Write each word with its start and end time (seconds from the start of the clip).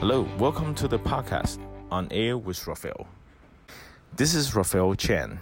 Hello, 0.00 0.28
welcome 0.38 0.74
to 0.76 0.86
the 0.86 0.98
podcast 0.98 1.58
on 1.90 2.06
air 2.12 2.38
with 2.38 2.66
Raphael. 2.66 3.06
This 4.14 4.34
is 4.34 4.54
Raphael 4.54 4.94
Chen. 4.94 5.40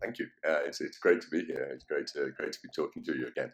Thank 0.00 0.18
you. 0.18 0.26
Uh, 0.48 0.60
it's, 0.64 0.80
it's 0.80 0.98
great 0.98 1.20
to 1.22 1.28
be 1.28 1.44
here. 1.44 1.68
It's 1.74 1.84
great 1.84 2.06
to 2.08 2.30
great 2.38 2.52
to 2.52 2.58
be 2.62 2.68
talking 2.74 3.02
to 3.04 3.16
you 3.16 3.26
again. 3.26 3.52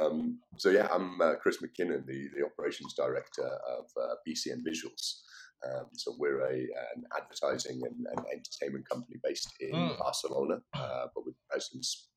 Um, 0.00 0.38
so 0.56 0.70
yeah, 0.70 0.86
I'm 0.92 1.20
uh, 1.20 1.34
Chris 1.34 1.58
McKinnon, 1.58 2.06
the, 2.06 2.28
the 2.36 2.44
operations 2.44 2.94
director 2.94 3.44
of 3.46 3.86
uh, 4.00 4.14
BCN 4.26 4.62
Visuals. 4.64 5.22
Um, 5.66 5.86
so 5.94 6.14
we're 6.18 6.40
a 6.40 6.52
an 6.94 7.04
advertising 7.16 7.82
and, 7.84 8.06
and 8.06 8.26
entertainment 8.32 8.88
company 8.88 9.16
based 9.24 9.48
in 9.60 9.72
Mm. 9.72 9.98
Barcelona, 9.98 10.60
uh, 10.74 11.06
but 11.14 11.24
with 11.26 11.34
presence 11.50 12.08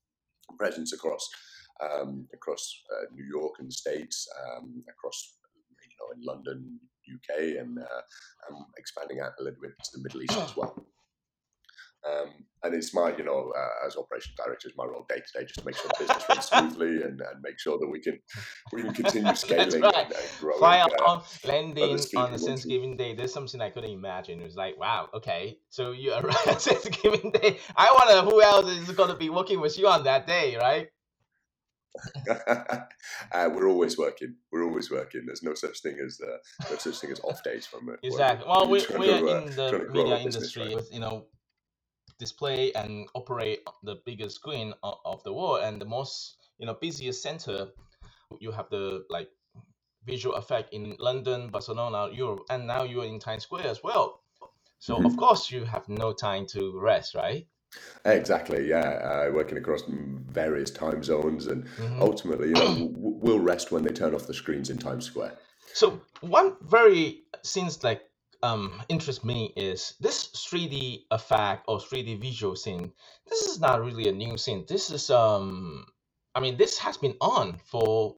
presence 0.57 0.93
across 0.93 1.27
um, 1.81 2.27
across 2.33 2.83
uh, 2.93 3.05
New 3.13 3.25
York 3.25 3.55
and 3.59 3.69
the 3.69 3.73
States, 3.73 4.27
um, 4.45 4.83
across 4.89 5.37
you 5.41 5.44
know 5.99 6.11
in 6.15 6.21
London, 6.23 6.79
UK, 7.07 7.59
and 7.61 7.79
uh, 7.79 8.01
I'm 8.49 8.65
expanding 8.77 9.19
out 9.19 9.33
a 9.39 9.43
little 9.43 9.59
bit 9.61 9.71
to 9.71 9.89
the 9.93 10.03
Middle 10.03 10.21
East 10.23 10.37
as 10.37 10.55
well. 10.57 10.85
Um, 12.05 12.29
and 12.63 12.75
it's 12.75 12.93
my, 12.93 13.15
you 13.15 13.23
know, 13.23 13.51
uh, 13.55 13.87
as 13.87 13.95
operations 13.95 14.35
director, 14.37 14.67
it's 14.67 14.77
my 14.77 14.85
role 14.85 15.05
day 15.09 15.15
to 15.15 15.39
day 15.39 15.45
just 15.45 15.59
to 15.59 15.65
make 15.65 15.75
sure 15.75 15.87
the 15.87 16.05
business 16.05 16.25
runs 16.29 16.45
smoothly 16.45 17.03
and, 17.03 17.19
and 17.19 17.41
make 17.43 17.59
sure 17.59 17.79
that 17.79 17.87
we 17.87 17.99
can 17.99 18.19
we 18.73 18.83
can 18.83 18.93
continue 18.93 19.35
scaling 19.35 19.81
right. 19.81 19.95
and, 19.95 20.13
and 20.13 20.25
growing. 20.39 20.59
Fly 20.59 20.79
uh, 20.79 20.87
on 21.05 21.23
landing 21.43 21.99
on 22.15 22.31
the. 22.31 22.37
Thanksgiving 22.37 22.95
Day. 22.95 23.15
There's 23.15 23.33
something 23.33 23.59
I 23.61 23.69
couldn't 23.71 23.89
imagine. 23.91 24.39
It 24.39 24.45
was 24.45 24.55
like, 24.55 24.77
wow, 24.79 25.09
okay, 25.15 25.57
so 25.69 25.91
you 25.91 26.13
arrive 26.13 26.35
at 26.47 26.61
Thanksgiving 26.61 27.31
Day. 27.31 27.59
I 27.75 27.95
wonder 27.97 28.29
who 28.29 28.41
else 28.41 28.69
is 28.69 28.89
going 28.91 29.09
to 29.09 29.17
be 29.17 29.29
working 29.29 29.59
with 29.59 29.77
you 29.77 29.87
on 29.87 30.03
that 30.03 30.27
day, 30.27 30.57
right? 30.57 30.87
uh, 33.31 33.49
we're 33.53 33.67
always 33.67 33.97
working. 33.97 34.35
We're 34.51 34.63
always 34.63 34.89
working. 34.91 35.25
There's 35.25 35.43
no 35.43 35.53
such 35.53 35.81
thing 35.81 35.97
as 36.05 36.19
uh, 36.21 36.37
no 36.69 36.77
such 36.77 36.99
thing 36.99 37.11
as 37.11 37.19
off 37.21 37.43
days 37.43 37.67
from 37.67 37.89
it. 37.89 37.99
Exactly. 38.03 38.45
Well, 38.47 38.67
we, 38.67 38.85
we 38.97 39.09
to, 39.09 39.25
are 39.25 39.37
uh, 39.37 39.41
in 39.41 39.55
the 39.55 39.89
media 39.91 40.17
industry 40.19 40.63
right? 40.63 40.75
with, 40.75 40.93
you 40.93 40.99
know, 40.99 41.25
display 42.19 42.71
and 42.73 43.07
operate 43.13 43.59
the 43.83 43.97
biggest 44.05 44.35
screen 44.35 44.73
of, 44.83 44.95
of 45.05 45.23
the 45.23 45.33
world 45.33 45.61
and 45.63 45.81
the 45.81 45.85
most, 45.85 46.37
you 46.57 46.65
know, 46.65 46.73
busiest 46.73 47.21
center. 47.21 47.67
You 48.39 48.51
have 48.51 48.69
the 48.69 49.05
like 49.09 49.29
visual 50.05 50.35
effect 50.35 50.73
in 50.73 50.95
London, 50.99 51.49
Barcelona, 51.49 52.09
Europe, 52.13 52.41
and 52.49 52.67
now 52.67 52.83
you 52.83 53.01
are 53.01 53.05
in 53.05 53.19
Times 53.19 53.43
Square 53.43 53.67
as 53.67 53.83
well. 53.83 54.21
So 54.79 54.97
of 54.97 55.03
Mhm. 55.03 55.17
course 55.17 55.51
you 55.51 55.65
have 55.65 55.87
no 55.89 56.13
time 56.13 56.45
to 56.47 56.79
rest, 56.79 57.15
right? 57.15 57.47
Exactly. 58.05 58.67
Yeah, 58.69 59.27
uh, 59.27 59.31
working 59.33 59.57
across 59.57 59.81
various 59.87 60.69
time 60.69 61.03
zones, 61.03 61.47
and 61.47 61.65
Mhm. 61.65 62.01
ultimately, 62.01 62.49
you 62.49 62.53
know, 62.53 62.65
w- 62.65 62.93
we'll 62.95 63.39
rest 63.39 63.71
when 63.71 63.83
they 63.83 63.91
turn 63.91 64.13
off 64.13 64.27
the 64.27 64.33
screens 64.33 64.69
in 64.69 64.77
Times 64.77 65.05
Square. 65.05 65.37
So 65.73 65.99
one 66.21 66.55
very 66.61 67.23
seems 67.43 67.83
like 67.83 68.03
um 68.43 68.81
interests 68.89 69.23
me 69.23 69.51
is 69.55 69.95
this 69.99 70.27
3D 70.27 71.07
effect 71.09 71.65
or 71.67 71.79
3D 71.79 72.15
visual 72.21 72.55
scene. 72.55 72.91
This 73.27 73.41
is 73.47 73.59
not 73.59 73.83
really 73.83 74.07
a 74.07 74.11
new 74.11 74.37
scene. 74.37 74.65
This 74.67 74.91
is 74.91 75.09
um 75.09 75.85
I 76.35 76.39
mean 76.39 76.57
this 76.57 76.77
has 76.77 76.97
been 76.97 77.17
on 77.21 77.57
for 77.57 78.17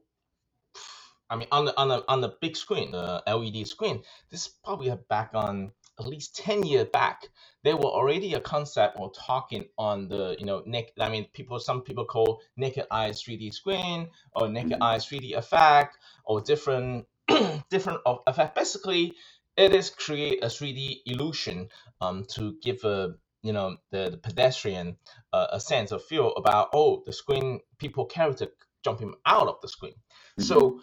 I 1.30 1.36
mean 1.38 1.48
on 1.52 1.66
the 1.66 1.78
on 1.78 1.88
the 1.88 2.04
on 2.08 2.22
the 2.22 2.36
big 2.42 2.56
screen, 2.58 2.92
the 2.92 3.24
LED 3.26 3.68
screen. 3.68 4.04
This 4.30 4.48
probably 4.48 4.94
back 5.10 5.32
on 5.34 5.72
at 6.00 6.08
least 6.08 6.36
10 6.36 6.64
years 6.64 6.88
back. 6.92 7.30
There 7.64 7.76
were 7.78 7.86
already 7.86 8.34
a 8.34 8.40
concept 8.40 9.00
or 9.00 9.12
talking 9.12 9.66
on 9.78 10.08
the 10.08 10.36
you 10.40 10.46
know 10.46 10.64
naked 10.66 10.94
I 11.00 11.10
mean 11.10 11.28
people 11.34 11.60
some 11.60 11.82
people 11.82 12.06
call 12.06 12.42
naked 12.56 12.86
eyes 12.92 13.22
3D 13.24 13.54
screen 13.54 14.10
or 14.34 14.48
naked 14.48 14.80
Mhm. 14.80 14.82
eye 14.82 14.98
3D 14.98 15.34
effect 15.34 15.98
or 16.26 16.42
different 16.42 17.08
different 17.70 18.02
of 18.06 18.20
effect. 18.28 18.56
Basically, 18.56 19.14
it 19.56 19.74
is 19.74 19.90
create 19.90 20.44
a 20.44 20.48
3D 20.48 21.02
illusion 21.06 21.70
um, 22.02 22.26
to 22.36 22.58
give 22.62 22.84
a 22.84 23.16
you 23.44 23.54
know 23.54 23.78
the, 23.92 24.10
the 24.12 24.18
pedestrian 24.18 24.98
uh, 25.34 25.48
a 25.52 25.60
sense 25.60 25.92
of 25.92 26.04
feel 26.04 26.34
about 26.36 26.70
oh 26.74 27.04
the 27.06 27.14
screen 27.14 27.60
people 27.78 28.06
character 28.06 28.48
jumping 28.84 29.14
out 29.26 29.48
of 29.48 29.60
the 29.62 29.68
screen. 29.68 29.96
So 30.40 30.82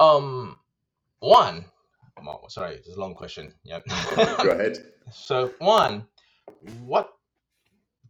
um 0.00 0.56
one 1.20 1.64
well, 2.24 2.48
sorry 2.48 2.74
it's 2.76 2.88
a 2.88 3.00
long 3.00 3.14
question. 3.14 3.52
Yeah. 3.64 3.80
Go 4.42 4.50
ahead. 4.50 4.78
so 5.12 5.52
one 5.58 6.06
what 6.80 7.10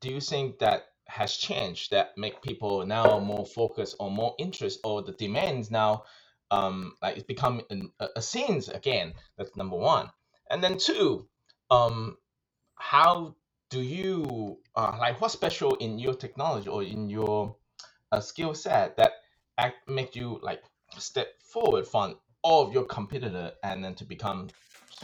do 0.00 0.10
you 0.10 0.20
think 0.20 0.58
that 0.58 0.86
has 1.08 1.36
changed 1.36 1.90
that 1.90 2.16
make 2.16 2.42
people 2.42 2.84
now 2.84 3.18
more 3.18 3.46
focused 3.46 3.96
or 4.00 4.10
more 4.10 4.34
interest 4.38 4.80
or 4.84 5.02
the 5.02 5.12
demands 5.12 5.70
now 5.70 6.02
um 6.50 6.92
like 7.02 7.16
it's 7.16 7.26
become 7.26 7.60
an, 7.70 7.90
a, 8.00 8.08
a 8.16 8.22
scenes 8.22 8.68
again? 8.68 9.14
That's 9.36 9.56
number 9.56 9.76
one. 9.76 10.10
And 10.50 10.62
then 10.62 10.78
two 10.78 11.28
um 11.70 12.16
how 12.76 13.34
do 13.70 13.80
you 13.80 14.58
uh, 14.76 14.96
like 14.98 15.20
what's 15.20 15.34
special 15.34 15.74
in 15.76 15.98
your 15.98 16.14
technology 16.14 16.68
or 16.68 16.82
in 16.82 17.10
your 17.10 17.56
uh, 18.12 18.20
skill 18.20 18.54
set 18.54 18.96
that 18.96 19.12
act, 19.58 19.88
make 19.88 20.14
you 20.14 20.38
like 20.42 20.62
step 20.98 21.28
forward 21.40 21.86
from 21.86 22.16
all 22.46 22.64
of 22.64 22.72
your 22.72 22.84
competitor 22.84 23.50
and 23.64 23.84
then 23.84 23.94
to 24.00 24.04
become 24.04 24.48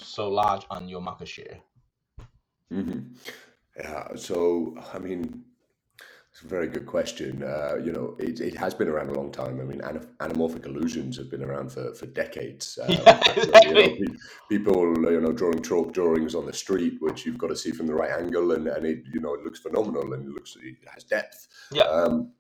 so 0.01 0.29
large 0.29 0.65
on 0.71 0.89
your 0.89 1.01
market 1.01 1.29
share 1.29 1.59
hmm 2.71 3.01
Yeah. 3.77 4.15
So, 4.17 4.77
I 4.95 4.99
mean, 4.99 5.45
it's 6.31 6.43
a 6.43 6.47
very 6.47 6.69
good 6.69 6.87
question. 6.87 7.43
Uh, 7.43 7.75
you 7.85 7.93
know, 7.93 8.17
it, 8.19 8.41
it 8.41 8.57
has 8.57 8.73
been 8.75 8.89
around 8.89 9.09
a 9.11 9.15
long 9.21 9.31
time. 9.33 9.61
I 9.61 9.65
mean, 9.65 9.81
ana- 9.83 10.09
anamorphic 10.21 10.65
illusions 10.67 11.17
have 11.19 11.31
been 11.31 11.43
around 11.43 11.73
for, 11.73 11.95
for 11.95 12.07
decades. 12.07 12.79
Um, 12.83 12.91
Yeah, 12.93 13.21
you 13.69 13.75
know, 13.75 13.91
pe- 14.01 14.19
people, 14.53 15.13
you 15.13 15.21
know, 15.21 15.33
drawing 15.33 15.63
chalk 15.63 15.93
drawings 15.93 16.35
on 16.35 16.47
the 16.47 16.57
street, 16.65 16.95
which 17.01 17.27
you've 17.27 17.39
got 17.43 17.49
to 17.49 17.57
see 17.57 17.73
from 17.73 17.87
the 17.87 17.95
right 17.95 18.13
angle, 18.23 18.53
and, 18.53 18.67
and 18.69 18.87
it, 18.87 19.01
you 19.13 19.21
know, 19.21 19.35
it 19.35 19.43
looks 19.45 19.61
phenomenal 19.67 20.13
and 20.15 20.23
it 20.29 20.33
looks 20.37 20.57
it 20.63 20.77
has 20.95 21.05
depth. 21.05 21.49
Yeah. 21.79 21.85
Um, 21.85 22.33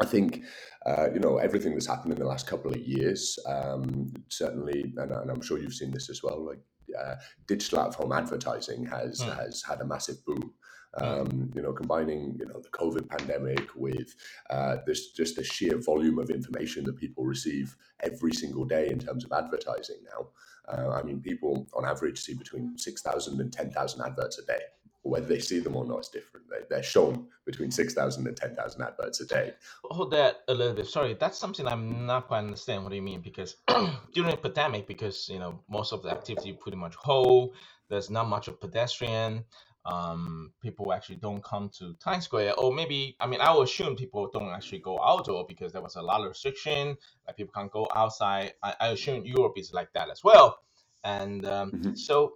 I 0.00 0.06
think, 0.06 0.42
uh, 0.86 1.08
you 1.12 1.20
know, 1.20 1.38
everything 1.38 1.72
that's 1.72 1.86
happened 1.86 2.12
in 2.12 2.18
the 2.18 2.26
last 2.26 2.46
couple 2.46 2.70
of 2.70 2.78
years, 2.78 3.38
um, 3.46 4.12
certainly, 4.28 4.92
and, 4.96 5.10
and 5.12 5.30
I'm 5.30 5.40
sure 5.42 5.58
you've 5.58 5.74
seen 5.74 5.90
this 5.90 6.10
as 6.10 6.22
well. 6.22 6.44
Like 6.46 6.60
uh, 6.98 7.16
digital 7.46 7.80
out-of-home 7.80 8.12
advertising 8.12 8.84
has 8.86 9.20
Mm. 9.20 9.36
has 9.36 9.62
had 9.62 9.80
a 9.80 9.84
massive 9.86 10.24
boom. 10.24 10.54
Mm. 10.98 11.20
Um, 11.20 11.50
you 11.54 11.62
know, 11.62 11.72
combining 11.72 12.36
you 12.40 12.46
know 12.46 12.60
the 12.60 12.68
COVID 12.70 13.08
pandemic 13.08 13.68
with 13.76 14.12
uh, 14.50 14.78
this 14.86 15.12
just 15.12 15.36
the 15.36 15.44
sheer 15.44 15.78
volume 15.78 16.18
of 16.18 16.30
information 16.30 16.82
that 16.84 16.96
people 16.96 17.24
receive 17.24 17.76
every 18.02 18.32
single 18.32 18.64
day 18.64 18.88
in 18.88 18.98
terms 18.98 19.24
of 19.24 19.30
advertising 19.32 19.98
now. 20.12 20.28
Uh, 20.72 20.90
I 20.90 21.02
mean, 21.02 21.20
people 21.20 21.66
on 21.74 21.84
average 21.84 22.20
see 22.20 22.34
between 22.34 22.76
6,000 22.76 23.40
and 23.40 23.52
10,000 23.52 24.00
adverts 24.02 24.38
a 24.38 24.44
day. 24.46 24.60
Whether 25.02 25.26
they 25.26 25.40
see 25.40 25.60
them 25.60 25.76
or 25.76 25.84
not 25.86 26.00
is 26.00 26.08
different. 26.08 26.46
They, 26.50 26.58
they're 26.68 26.82
shown 26.82 27.26
between 27.46 27.70
6,000 27.70 28.26
and 28.26 28.36
10,000 28.36 28.82
adverts 28.82 29.20
a 29.20 29.26
day. 29.26 29.54
hold 29.84 30.10
that 30.12 30.42
a 30.48 30.54
little 30.54 30.74
bit. 30.74 30.86
Sorry, 30.86 31.14
that's 31.14 31.38
something 31.38 31.66
I'm 31.66 32.06
not 32.06 32.28
quite 32.28 32.40
understand. 32.40 32.82
What 32.84 32.90
do 32.90 32.96
you 32.96 33.02
mean? 33.02 33.20
Because 33.22 33.56
during 34.14 34.30
the 34.30 34.36
pandemic, 34.36 34.86
because 34.86 35.28
you 35.28 35.38
know 35.38 35.58
most 35.68 35.92
of 35.92 36.02
the 36.02 36.10
activity 36.10 36.52
pretty 36.52 36.76
much 36.76 36.94
hold. 36.96 37.54
There's 37.88 38.10
not 38.10 38.28
much 38.28 38.48
of 38.48 38.60
pedestrian. 38.60 39.44
Um, 39.86 40.52
people 40.60 40.92
actually 40.92 41.16
don't 41.16 41.42
come 41.42 41.70
to 41.78 41.94
Times 41.94 42.24
Square, 42.24 42.54
or 42.58 42.72
maybe 42.72 43.16
I 43.20 43.26
mean 43.26 43.40
I 43.40 43.54
would 43.54 43.68
assume 43.68 43.96
people 43.96 44.28
don't 44.30 44.50
actually 44.50 44.80
go 44.80 45.02
outdoor 45.02 45.46
because 45.48 45.72
there 45.72 45.82
was 45.82 45.96
a 45.96 46.02
lot 46.02 46.20
of 46.20 46.28
restriction. 46.28 46.96
Like 47.26 47.36
people 47.38 47.52
can't 47.56 47.72
go 47.72 47.88
outside. 47.96 48.52
I, 48.62 48.74
I 48.80 48.88
assume 48.88 49.24
Europe 49.24 49.54
is 49.56 49.72
like 49.72 49.90
that 49.94 50.10
as 50.10 50.22
well. 50.22 50.58
And 51.04 51.46
um, 51.46 51.72
Mhm. 51.72 51.98
so 51.98 52.34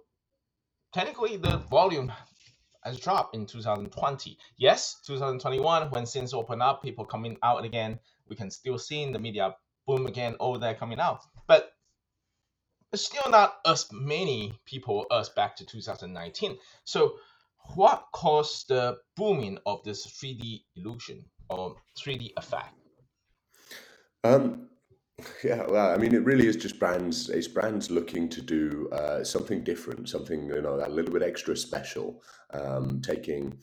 technically 0.93 1.37
the 1.37 1.57
volume 1.69 2.11
has 2.85 2.99
dropped 2.99 3.35
in 3.35 3.45
2020. 3.45 4.37
Yes, 4.57 5.01
2021 5.05 5.89
when 5.89 6.05
things 6.05 6.33
open 6.33 6.61
up, 6.61 6.83
people 6.83 7.03
coming 7.03 7.37
out 7.43 7.65
again, 7.65 7.99
we 8.29 8.35
can 8.35 8.49
still 8.51 8.77
see 8.77 9.01
in 9.01 9.11
the 9.11 9.19
media 9.19 9.55
boom 9.85 10.05
again, 10.05 10.35
all 10.35 10.57
that 10.57 10.79
coming 10.79 10.99
out. 10.99 11.21
But 11.47 11.71
still 12.93 13.29
not 13.29 13.57
as 13.65 13.91
many 13.91 14.53
people 14.65 15.05
as 15.11 15.29
back 15.29 15.55
to 15.57 15.65
2019. 15.65 16.57
So 16.83 17.15
what 17.75 18.05
caused 18.13 18.69
the 18.69 18.97
booming 19.15 19.57
of 19.65 19.83
this 19.83 20.05
3D 20.07 20.63
illusion 20.75 21.25
or 21.49 21.75
3D 21.97 22.31
effect? 22.37 22.73
Um, 24.23 24.69
yeah, 25.43 25.65
well, 25.67 25.93
I 25.93 25.97
mean, 25.97 26.13
it 26.13 26.23
really 26.23 26.47
is 26.47 26.55
just 26.55 26.79
brands. 26.79 27.29
It's 27.29 27.47
brands 27.47 27.89
looking 27.89 28.27
to 28.29 28.41
do 28.41 28.89
uh, 28.91 29.23
something 29.23 29.63
different, 29.63 30.09
something 30.09 30.47
you 30.47 30.61
know, 30.61 30.83
a 30.85 30.89
little 30.89 31.13
bit 31.13 31.23
extra 31.23 31.55
special. 31.55 32.21
Um, 32.53 33.01
taking, 33.01 33.57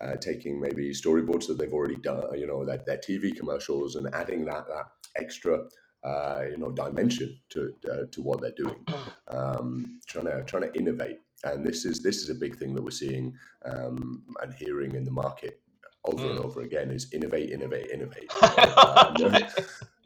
uh, 0.00 0.16
taking 0.16 0.60
maybe 0.60 0.90
storyboards 0.90 1.46
that 1.48 1.58
they've 1.58 1.72
already 1.72 1.96
done, 1.96 2.38
you 2.38 2.46
know, 2.46 2.64
that 2.64 2.86
their 2.86 2.98
TV 2.98 3.34
commercials, 3.36 3.96
and 3.96 4.12
adding 4.14 4.44
that 4.46 4.66
that 4.68 4.86
extra, 5.16 5.64
uh, 6.04 6.42
you 6.50 6.58
know, 6.58 6.70
dimension 6.70 7.38
to 7.50 7.72
uh, 7.90 8.04
to 8.10 8.22
what 8.22 8.40
they're 8.40 8.52
doing. 8.56 8.84
Um, 9.28 10.00
trying 10.06 10.26
to 10.26 10.44
trying 10.44 10.70
to 10.70 10.78
innovate, 10.78 11.18
and 11.44 11.64
this 11.64 11.84
is 11.84 12.02
this 12.02 12.18
is 12.18 12.30
a 12.30 12.34
big 12.34 12.56
thing 12.56 12.74
that 12.74 12.82
we're 12.82 12.90
seeing 12.90 13.34
um, 13.64 14.22
and 14.42 14.52
hearing 14.54 14.94
in 14.94 15.04
the 15.04 15.10
market 15.10 15.62
over 16.04 16.28
and 16.28 16.38
Mm. 16.38 16.44
over 16.44 16.60
again 16.62 16.90
is 16.90 17.12
innovate, 17.12 17.50
innovate, 17.50 17.90
innovate. 17.90 18.30
Okay. 18.42 19.46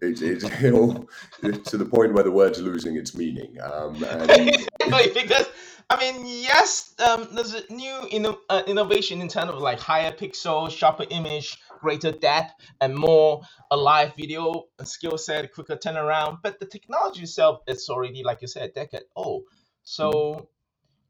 it's, 0.01 0.21
it's 0.21 0.45
you 0.63 0.71
know, 0.73 1.07
to 1.53 1.77
the 1.77 1.85
point 1.87 2.13
where 2.13 2.25
the 2.25 2.31
word's 2.31 2.61
losing 2.61 2.97
its 2.97 3.17
meaning. 3.17 3.57
Um, 3.63 4.03
and 4.05 4.31
because 5.15 5.47
I 5.89 6.01
mean, 6.01 6.27
yes, 6.27 6.95
um, 6.99 7.29
there's 7.33 7.55
a 7.55 7.63
new 7.73 7.95
inno- 8.13 8.39
uh, 8.51 8.63
innovation 8.67 9.21
in 9.21 9.29
terms 9.29 9.53
of 9.53 9.61
like 9.61 9.79
higher 9.79 10.11
pixel, 10.13 10.71
sharper 10.71 11.07
image, 11.11 11.59
greater 11.81 12.11
depth, 12.11 12.55
and 12.81 12.95
more 12.95 13.43
alive 13.71 14.13
video 14.17 14.65
skill 14.85 15.17
set, 15.17 15.53
quicker 15.55 15.77
turnaround. 15.77 16.39
But 16.43 16.59
the 16.59 16.67
technology 16.67 17.23
itself 17.23 17.61
is 17.69 17.89
already, 17.89 18.25
like 18.25 18.43
you 18.43 18.49
said, 18.49 18.71
a 18.71 18.73
decade 18.73 19.03
old. 19.15 19.45
So, 19.85 20.49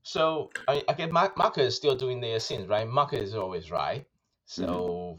so 0.03 0.51
I, 0.69 0.83
I 0.89 0.93
guess 0.93 1.11
Mar- 1.11 1.33
market 1.37 1.63
is 1.63 1.75
still 1.77 1.97
doing 1.97 2.21
their 2.21 2.39
things, 2.39 2.69
right? 2.69 2.87
Market 2.87 3.23
is 3.23 3.35
always 3.35 3.71
right. 3.71 4.07
So 4.47 5.19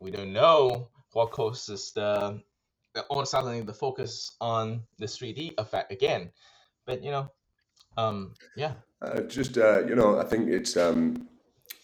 we 0.00 0.10
don't 0.10 0.32
know 0.32 0.88
what 1.12 1.30
causes 1.30 1.92
the, 1.94 2.40
the 2.94 3.02
all 3.02 3.18
of 3.18 3.24
a 3.24 3.26
sudden 3.26 3.64
the 3.64 3.72
focus 3.72 4.36
on 4.40 4.82
the 4.98 5.06
3D 5.06 5.54
effect 5.58 5.92
again. 5.92 6.30
But 6.84 7.02
you 7.02 7.10
know, 7.12 7.30
um, 7.96 8.34
yeah, 8.56 8.74
Uh, 9.02 9.20
just 9.22 9.56
uh, 9.56 9.86
you 9.86 9.94
know, 9.94 10.18
I 10.18 10.24
think 10.24 10.48
it's 10.48 10.76
um, 10.76 11.28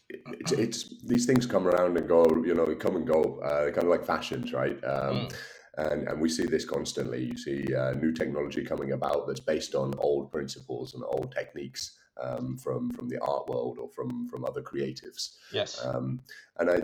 it's, 0.09 0.53
it's 0.53 1.03
these 1.05 1.25
things 1.27 1.47
come 1.47 1.67
around 1.67 1.97
and 1.97 2.09
go. 2.09 2.25
You 2.45 2.55
know, 2.55 2.67
they 2.67 2.75
come 2.75 2.97
and 2.97 3.07
go. 3.07 3.41
Uh, 3.43 3.63
they're 3.63 3.73
kind 3.73 3.85
of 3.85 3.91
like 3.91 4.05
fashions, 4.05 4.53
right? 4.53 4.83
Um, 4.85 5.29
Mm. 5.29 5.35
And 5.79 6.09
and 6.09 6.19
we 6.23 6.31
see 6.31 6.47
this 6.47 6.65
constantly. 6.65 7.23
You 7.25 7.37
see 7.37 7.75
uh, 7.75 7.93
new 7.93 8.11
technology 8.11 8.65
coming 8.65 8.93
about 8.93 9.27
that's 9.27 9.41
based 9.41 9.75
on 9.75 9.93
old 9.99 10.33
principles 10.33 10.95
and 10.95 11.05
old 11.05 11.33
techniques 11.33 11.99
um, 12.21 12.57
from 12.57 12.91
from 12.91 13.09
the 13.09 13.19
art 13.21 13.49
world 13.49 13.79
or 13.79 13.89
from 13.89 14.29
from 14.29 14.45
other 14.45 14.63
creatives. 14.63 15.37
yes, 15.53 15.85
Um, 15.85 16.21
and 16.59 16.71
I, 16.71 16.75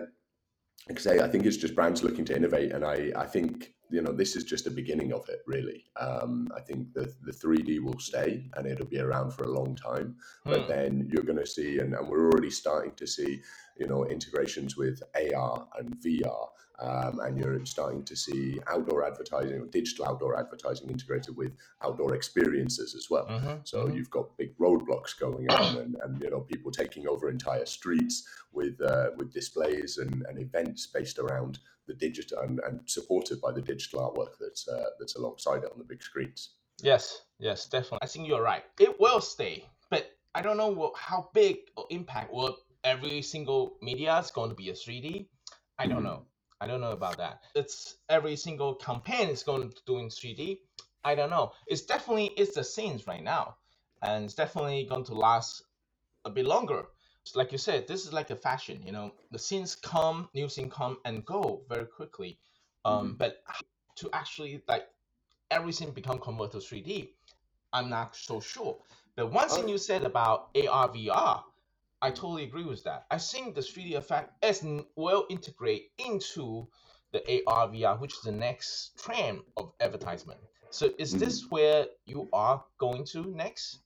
like 0.89 0.97
I 0.97 1.01
say, 1.01 1.19
I 1.19 1.27
think 1.27 1.45
it's 1.45 1.57
just 1.57 1.75
brands 1.75 2.03
looking 2.03 2.25
to 2.25 2.35
innovate, 2.35 2.71
and 2.71 2.83
I, 2.85 3.11
I 3.15 3.25
think 3.25 3.73
you 3.93 4.01
know 4.01 4.11
this 4.11 4.35
is 4.35 4.43
just 4.43 4.63
the 4.65 4.71
beginning 4.81 5.13
of 5.13 5.29
it. 5.29 5.41
Really, 5.45 5.85
um, 5.99 6.47
I 6.57 6.61
think 6.67 6.93
the 6.93 7.05
the 7.27 7.31
three 7.41 7.61
D 7.69 7.79
will 7.79 7.99
stay, 7.99 8.31
and 8.55 8.65
it'll 8.65 8.87
be 8.97 8.99
around 8.99 9.31
for 9.31 9.43
a 9.43 9.51
long 9.59 9.75
time. 9.75 10.15
But 10.45 10.61
Hmm. 10.63 10.71
then 10.73 11.09
you're 11.11 11.23
going 11.31 11.43
to 11.45 11.51
see, 11.57 11.71
and, 11.79 11.93
and 11.93 12.07
we're 12.09 12.25
already 12.31 12.49
starting 12.49 12.93
to 13.01 13.07
see, 13.07 13.31
you 13.79 13.87
know, 13.87 14.01
integrations 14.05 14.75
with 14.75 14.97
AR 15.23 15.67
and 15.79 15.95
VR. 16.03 16.47
Um, 16.79 17.19
and 17.23 17.37
you're 17.37 17.63
starting 17.65 18.03
to 18.05 18.15
see 18.15 18.59
outdoor 18.67 19.05
advertising 19.05 19.57
or 19.61 19.67
digital 19.67 20.05
outdoor 20.09 20.33
advertising 20.43 20.89
integrated 20.89 21.37
with 21.37 21.53
outdoor 21.85 22.15
experiences 22.15 22.95
as 22.95 23.05
well. 23.11 23.27
Mhm, 23.29 23.59
So 23.63 23.77
mhm. 23.85 23.95
you've 23.95 24.09
got 24.09 24.35
big 24.37 24.57
roadblocks 24.57 25.13
going 25.25 25.47
on, 25.59 25.77
and, 25.77 25.95
and 26.03 26.11
you 26.23 26.31
know 26.31 26.41
people 26.41 26.71
taking 26.71 27.07
over 27.07 27.29
entire 27.29 27.67
streets 27.67 28.15
with 28.51 28.81
uh, 28.81 29.11
with 29.17 29.31
displays 29.31 29.99
and, 30.03 30.25
and 30.27 30.39
events 30.47 30.87
based 30.87 31.19
around 31.19 31.59
the 31.87 31.93
digital 31.93 32.39
and, 32.39 32.59
and 32.65 32.81
supported 32.89 33.41
by 33.41 33.51
the 33.51 33.61
digital 33.61 33.99
artwork 34.01 34.33
that's 34.39 34.67
uh, 34.67 34.85
that's 34.99 35.15
alongside 35.15 35.63
it 35.63 35.71
on 35.71 35.77
the 35.79 35.83
big 35.85 36.01
screens. 36.01 36.55
yes, 36.81 37.21
yes, 37.39 37.65
definitely. 37.67 37.99
I 38.01 38.07
think 38.07 38.27
you're 38.27 38.41
right. 38.41 38.63
It 38.79 38.99
will 38.99 39.21
stay, 39.21 39.65
but 39.89 40.11
I 40.35 40.41
don't 40.41 40.57
know 40.57 40.69
what, 40.69 40.95
how 40.97 41.29
big 41.33 41.57
or 41.77 41.85
impact 41.89 42.33
will 42.33 42.57
every 42.83 43.21
single 43.21 43.77
media 43.81 44.17
is 44.19 44.31
going 44.31 44.49
to 44.49 44.55
be 44.55 44.69
a 44.69 44.73
3D. 44.73 45.27
I 45.79 45.87
don't 45.87 46.01
Mhm. 46.01 46.03
know. 46.03 46.25
I 46.61 46.67
don't 46.67 46.81
know 46.81 46.91
about 46.91 47.17
that. 47.17 47.41
It's 47.55 47.97
every 48.09 48.35
single 48.35 48.75
campaign 48.75 49.29
is 49.29 49.43
going 49.43 49.69
to 49.69 49.81
do 49.85 49.97
in 49.99 50.09
3D. 50.09 50.61
I 51.03 51.15
don't 51.15 51.29
know. 51.29 51.51
It's 51.67 51.81
definitely 51.83 52.27
it's 52.37 52.55
the 52.55 52.63
scenes 52.63 53.07
right 53.07 53.23
now, 53.23 53.57
and 54.01 54.25
it's 54.25 54.33
definitely 54.35 54.85
going 54.85 55.03
to 55.05 55.13
last 55.13 55.63
a 56.25 56.29
bit 56.29 56.45
longer. 56.45 56.85
Like 57.35 57.51
you 57.51 57.57
said, 57.57 57.87
this 57.87 58.05
is 58.05 58.13
like 58.13 58.29
a 58.29 58.35
fashion. 58.35 58.81
You 58.85 58.91
know, 58.91 59.13
the 59.31 59.39
scenes 59.39 59.75
come, 59.75 60.29
new 60.33 60.49
scene 60.49 60.69
come 60.69 60.97
and 61.05 61.25
go 61.25 61.63
very 61.69 61.85
quickly. 61.85 62.37
Um, 62.85 63.15
but 63.17 63.43
to 63.95 64.09
actually 64.13 64.61
like 64.67 64.87
everything 65.51 65.91
become 65.91 66.19
converted 66.19 66.61
to 66.61 66.67
3D, 66.67 67.09
I'm 67.71 67.89
not 67.89 68.15
so 68.15 68.39
sure. 68.39 68.77
But 69.15 69.31
one 69.31 69.47
thing 69.49 69.65
Oh. 69.65 69.67
you 69.67 69.77
said 69.77 70.03
about 70.03 70.49
AR 70.55 70.89
VR, 70.89 71.43
I 72.01 72.11
totally 72.11 72.43
agree 72.43 72.65
with 72.65 72.83
that. 72.83 73.05
I 73.09 73.17
think 73.17 73.55
the 73.55 73.61
3D 73.61 73.93
effect 73.95 74.43
is 74.43 74.63
well 74.95 75.25
integrate 75.29 75.91
into 75.97 76.67
the 77.13 77.21
AR 77.47 77.67
VR, 77.69 77.99
which 77.99 78.13
is 78.15 78.21
the 78.21 78.31
next 78.31 78.97
trend 79.01 79.41
of 79.55 79.71
advertisement. 79.79 80.39
So 80.71 80.91
is 80.97 81.15
this 81.17 81.49
where 81.49 81.85
you 82.05 82.27
are 82.33 82.63
going 82.79 83.05
to 83.05 83.23
next? 83.33 83.79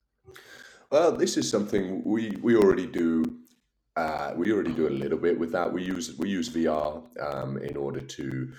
Well, 0.90 1.12
this 1.12 1.36
is 1.36 1.50
something 1.50 2.02
we 2.06 2.32
we 2.42 2.56
already 2.56 2.88
do. 2.88 3.24
Uh, 3.98 4.34
we 4.38 4.54
already 4.54 4.72
do 4.72 4.88
a 4.88 4.90
little 4.90 5.18
bit 5.18 5.38
with 5.38 5.52
that. 5.52 5.72
We 5.74 5.84
use 5.84 6.18
we 6.18 6.30
use 6.30 6.50
VR 6.50 7.04
um, 7.20 7.58
in 7.58 7.76
order 7.76 8.00
to 8.00 8.54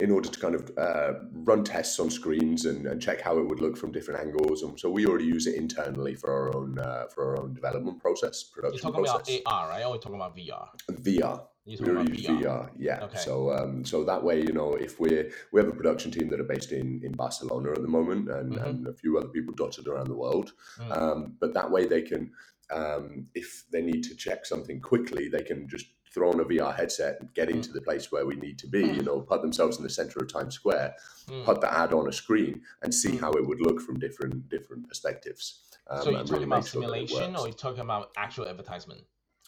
in 0.00 0.10
order 0.10 0.28
to 0.28 0.38
kind 0.40 0.54
of 0.54 0.70
uh, 0.78 1.12
run 1.32 1.64
tests 1.64 1.98
on 2.00 2.10
screens 2.10 2.64
and, 2.64 2.86
and 2.86 3.00
check 3.00 3.20
how 3.20 3.38
it 3.38 3.46
would 3.46 3.60
look 3.60 3.76
from 3.76 3.92
different 3.92 4.20
angles. 4.20 4.62
And 4.62 4.78
so 4.78 4.90
we 4.90 5.06
already 5.06 5.26
use 5.26 5.46
it 5.46 5.54
internally 5.54 6.14
for 6.14 6.32
our 6.32 6.56
own 6.56 6.78
uh, 6.78 7.06
for 7.14 7.26
our 7.28 7.42
own 7.42 7.54
development 7.54 8.00
process, 8.00 8.42
production 8.42 8.80
You're 8.82 8.92
talking 8.92 9.04
process. 9.04 9.40
about 9.46 9.52
AR, 9.52 9.68
right? 9.68 9.84
Or 9.84 9.98
talking 9.98 10.16
about 10.16 10.36
VR? 10.36 10.68
VR. 10.90 11.42
You're 11.64 11.78
talking 11.78 11.92
about 11.94 12.06
VR. 12.06 12.42
VR, 12.42 12.70
yeah. 12.76 13.04
Okay. 13.04 13.18
So, 13.18 13.52
um, 13.52 13.84
so 13.84 14.02
that 14.04 14.22
way, 14.22 14.40
you 14.40 14.52
know, 14.52 14.74
if 14.74 14.98
we're 14.98 15.30
we 15.52 15.60
have 15.60 15.68
a 15.68 15.74
production 15.76 16.10
team 16.10 16.28
that 16.30 16.40
are 16.40 16.44
based 16.44 16.72
in 16.72 17.00
in 17.04 17.12
Barcelona 17.12 17.70
at 17.72 17.82
the 17.82 17.88
moment, 17.88 18.30
and, 18.30 18.52
Mhm. 18.54 18.66
and 18.66 18.86
a 18.86 18.92
few 18.94 19.18
other 19.18 19.28
people 19.28 19.54
dotted 19.54 19.86
around 19.86 20.08
the 20.08 20.14
world. 20.16 20.52
Mm. 20.78 20.96
Um, 20.96 21.36
but 21.38 21.54
that 21.54 21.70
way, 21.70 21.86
they 21.86 22.02
can, 22.02 22.32
um, 22.72 23.28
if 23.34 23.64
they 23.70 23.82
need 23.82 24.02
to 24.04 24.16
check 24.16 24.44
something 24.46 24.80
quickly, 24.80 25.28
they 25.28 25.42
can 25.42 25.68
just 25.68 25.86
throw 26.12 26.30
on 26.30 26.40
a 26.40 26.44
VR 26.44 26.74
headset 26.74 27.18
and 27.20 27.32
get 27.34 27.48
into 27.48 27.72
the 27.72 27.80
place 27.80 28.12
where 28.12 28.26
we 28.26 28.34
need 28.36 28.58
to 28.58 28.66
be. 28.66 28.80
You 28.80 29.02
know, 29.02 29.20
put 29.20 29.40
themselves 29.42 29.76
in 29.78 29.82
the 29.82 29.90
center 29.90 30.20
of 30.20 30.32
Times 30.32 30.54
Square, 30.54 30.94
Mm. 31.28 31.44
put 31.44 31.60
the 31.60 31.72
ad 31.72 31.92
on 31.92 32.08
a 32.08 32.12
screen, 32.12 32.62
and 32.82 32.94
see 32.94 33.12
Mm. 33.12 33.20
how 33.20 33.32
it 33.32 33.46
would 33.46 33.60
look 33.60 33.80
from 33.80 33.98
different 33.98 34.48
different 34.48 34.88
perspectives. 34.88 35.62
Um, 35.88 36.02
so 36.02 36.10
you're 36.10 36.18
talking 36.20 36.32
really 36.32 36.44
about 36.44 36.56
make 36.56 36.66
sure 36.66 36.82
simulation, 36.82 37.36
or 37.36 37.46
you're 37.48 37.56
talking 37.56 37.80
about 37.80 38.10
actual 38.16 38.46
advertisement? 38.48 39.04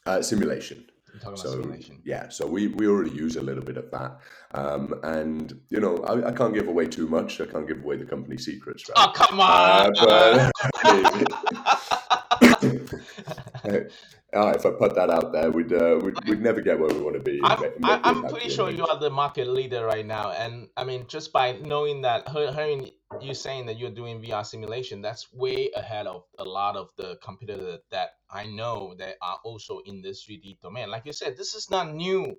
uh, 0.06 0.20
simulation? 0.22 0.84
Talking 1.20 1.28
about 1.28 1.38
So 1.38 1.50
simulation. 1.52 2.02
yeah, 2.04 2.28
so 2.28 2.46
we, 2.46 2.66
we 2.68 2.86
already 2.88 3.10
use 3.12 3.36
a 3.36 3.40
little 3.40 3.62
bit 3.64 3.76
of 3.76 3.88
that, 3.92 4.18
um, 4.52 4.92
and 5.04 5.58
you 5.70 5.78
know 5.80 5.98
I, 5.98 6.28
I 6.28 6.32
can't 6.32 6.52
give 6.52 6.66
away 6.68 6.86
too 6.86 7.06
much. 7.06 7.40
I 7.40 7.46
can't 7.46 7.66
give 7.68 7.82
away 7.84 7.96
the 7.96 8.04
company 8.04 8.36
secrets, 8.36 8.86
right? 8.88 8.96
Oh 8.98 9.12
come 9.14 9.38
Uh, 9.40 9.90
on! 9.90 9.92
but 10.02 10.50
uh, 14.34 14.52
if 14.56 14.66
I 14.66 14.70
put 14.70 14.94
that 14.96 15.10
out 15.10 15.32
there, 15.32 15.50
we'd 15.50 15.72
uh, 15.72 15.98
we'd, 16.02 16.16
we'd 16.28 16.42
never 16.42 16.60
get 16.60 16.78
where 16.78 16.88
we 16.88 17.00
want 17.00 17.16
to 17.16 17.22
be. 17.22 17.40
I'm, 17.42 17.60
Make- 17.60 17.72
I- 17.82 17.96
make 17.96 18.02
the 18.02 18.08
I'm 18.08 18.22
pretty 18.28 18.48
sure 18.50 18.70
you 18.70 18.86
are 18.86 18.98
the 18.98 19.10
market 19.10 19.48
leader 19.48 19.84
right 19.86 20.04
now, 20.06 20.32
and 20.32 20.68
I 20.76 20.84
mean, 20.84 21.06
just 21.08 21.32
by 21.32 21.52
knowing 21.52 22.02
that, 22.02 22.28
hearing 22.28 22.90
you 23.20 23.34
saying 23.34 23.66
that 23.66 23.78
you're 23.78 23.90
doing 23.90 24.20
VR 24.22 24.44
simulation, 24.44 25.00
that's 25.02 25.32
way 25.32 25.70
ahead 25.76 26.06
of 26.06 26.24
a 26.38 26.44
lot 26.44 26.76
of 26.76 26.90
the 26.96 27.16
competitors 27.22 27.80
that 27.90 28.10
I 28.30 28.46
know 28.46 28.94
that 28.98 29.16
are 29.22 29.38
also 29.44 29.80
in 29.86 30.02
this 30.02 30.24
3D 30.26 30.60
domain. 30.60 30.90
Like 30.90 31.06
you 31.06 31.12
said, 31.12 31.36
this 31.36 31.54
is 31.54 31.70
not 31.70 31.94
new, 31.94 32.36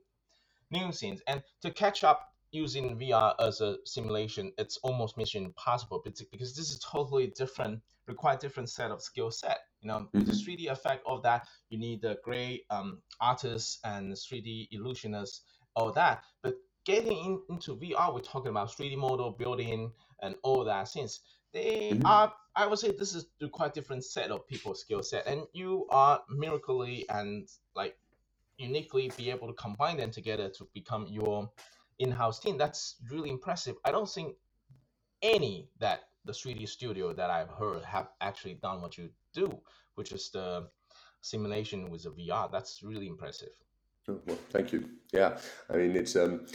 new 0.71 0.91
things, 0.91 1.21
and 1.27 1.41
to 1.61 1.71
catch 1.71 2.03
up 2.03 2.29
using 2.51 2.97
VR 2.97 3.35
as 3.39 3.61
a 3.61 3.77
simulation, 3.85 4.51
it's 4.57 4.77
almost 4.83 5.17
mission 5.17 5.45
impossible 5.45 6.01
because 6.03 6.21
because 6.31 6.55
this 6.55 6.71
is 6.71 6.79
totally 6.79 7.27
different, 7.27 7.81
require 8.07 8.37
different 8.37 8.69
set 8.69 8.91
of 8.91 9.01
skill 9.01 9.31
set. 9.31 9.59
You 9.85 9.91
know, 9.91 10.09
the 10.25 10.33
Mhm. 10.33 10.39
3D 10.45 10.67
effect 10.67 11.03
of 11.07 11.23
that, 11.23 11.47
you 11.69 11.77
need 11.79 12.01
the 12.01 12.17
great 12.23 12.63
um, 12.71 13.03
artists 13.21 13.79
and 13.85 14.13
3D 14.13 14.69
illusionists, 14.73 15.41
all 15.75 15.91
that. 15.93 16.23
But 16.43 16.55
getting 16.85 17.17
in, 17.17 17.41
into 17.49 17.77
VR, 17.77 18.13
we're 18.13 18.21
talking 18.21 18.49
about 18.49 18.71
3D 18.71 18.97
model 18.97 19.31
building 19.31 19.93
and 20.23 20.35
all 20.43 20.65
that 20.65 20.89
since 20.89 21.21
They 21.53 22.01
Mhm. 22.01 22.03
are, 22.05 22.33
I 22.55 22.67
would 22.67 22.79
say, 22.79 22.91
this 22.91 23.15
is 23.15 23.27
the 23.39 23.49
quite 23.49 23.75
different 23.75 24.05
set 24.05 24.31
of 24.31 24.47
people's 24.47 24.81
skill 24.81 25.03
set, 25.03 25.27
and 25.27 25.47
you 25.53 25.87
are 25.91 26.23
miraculously 26.29 27.07
and 27.09 27.47
like 27.75 27.97
uniquely 28.57 29.11
be 29.17 29.31
able 29.31 29.47
to 29.49 29.53
combine 29.53 29.97
them 29.97 30.11
together 30.11 30.49
to 30.49 30.67
become 30.73 31.07
your 31.07 31.51
in-house 31.99 32.39
team. 32.39 32.57
That's 32.57 32.97
really 33.11 33.31
impressive. 33.31 33.77
I 33.85 33.91
don't 33.91 34.09
think 34.09 34.35
any 35.21 35.69
that 35.79 36.01
the 36.25 36.33
3D 36.33 36.67
studio 36.67 37.13
that 37.13 37.29
I've 37.29 37.49
heard 37.49 37.83
have 37.83 38.09
actually 38.21 38.55
done 38.55 38.81
what 38.81 38.97
you 38.97 39.09
do, 39.33 39.47
which 39.95 40.11
is 40.11 40.29
the 40.31 40.67
simulation 41.21 41.89
with 41.89 42.03
the 42.03 42.09
VR. 42.09 42.51
That's 42.51 42.83
really 42.83 43.07
impressive. 43.07 43.53
Oh, 44.07 44.19
well, 44.25 44.37
thank 44.49 44.71
you. 44.73 44.89
Yeah, 45.13 45.37
I 45.69 45.77
mean 45.77 45.95
it's 45.95 46.15
um, 46.15 46.45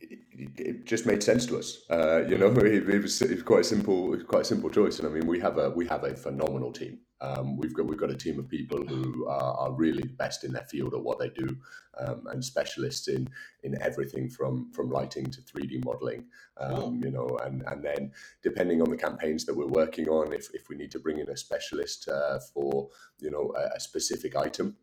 it, 0.00 0.18
it 0.56 0.84
just 0.86 1.06
made 1.06 1.22
sense 1.22 1.46
to 1.46 1.58
us. 1.58 1.82
Uh, 1.90 2.24
you 2.26 2.38
know, 2.38 2.46
it, 2.56 2.88
it, 2.88 3.02
was, 3.02 3.20
it 3.22 3.30
was 3.30 3.42
quite 3.42 3.60
a 3.60 3.64
simple, 3.64 4.16
quite 4.24 4.42
a 4.42 4.44
simple 4.44 4.70
choice. 4.70 4.98
And 4.98 5.08
I 5.08 5.10
mean, 5.10 5.26
we 5.26 5.40
have 5.40 5.58
a 5.58 5.70
we 5.70 5.86
have 5.88 6.04
a 6.04 6.14
phenomenal 6.14 6.72
team. 6.72 7.00
Um, 7.20 7.56
we've 7.56 7.74
got 7.74 7.86
we've 7.86 7.98
got 7.98 8.10
a 8.10 8.16
team 8.16 8.38
of 8.38 8.48
people 8.48 8.82
who 8.86 9.26
are, 9.26 9.54
are 9.58 9.72
really 9.72 10.02
the 10.02 10.14
best 10.14 10.44
in 10.44 10.52
their 10.52 10.64
field 10.64 10.94
at 10.94 11.02
what 11.02 11.18
they 11.18 11.28
do, 11.28 11.56
um, 11.98 12.26
and 12.28 12.44
specialists 12.44 13.08
in 13.08 13.28
in 13.62 13.80
everything 13.82 14.30
from 14.30 14.70
from 14.72 14.90
lighting 14.90 15.26
to 15.26 15.40
three 15.42 15.66
D 15.66 15.80
modeling. 15.84 16.24
Um. 16.58 17.00
You 17.04 17.10
know, 17.10 17.38
and 17.44 17.62
and 17.66 17.84
then 17.84 18.12
depending 18.42 18.82
on 18.82 18.90
the 18.90 18.96
campaigns 18.96 19.44
that 19.46 19.56
we're 19.56 19.66
working 19.66 20.08
on, 20.08 20.32
if 20.32 20.48
if 20.54 20.68
we 20.68 20.76
need 20.76 20.90
to 20.92 20.98
bring 20.98 21.18
in 21.18 21.28
a 21.30 21.36
specialist 21.36 22.08
uh, 22.08 22.38
for 22.52 22.88
you 23.18 23.30
know 23.30 23.52
a, 23.56 23.76
a 23.76 23.80
specific 23.80 24.36
item, 24.36 24.76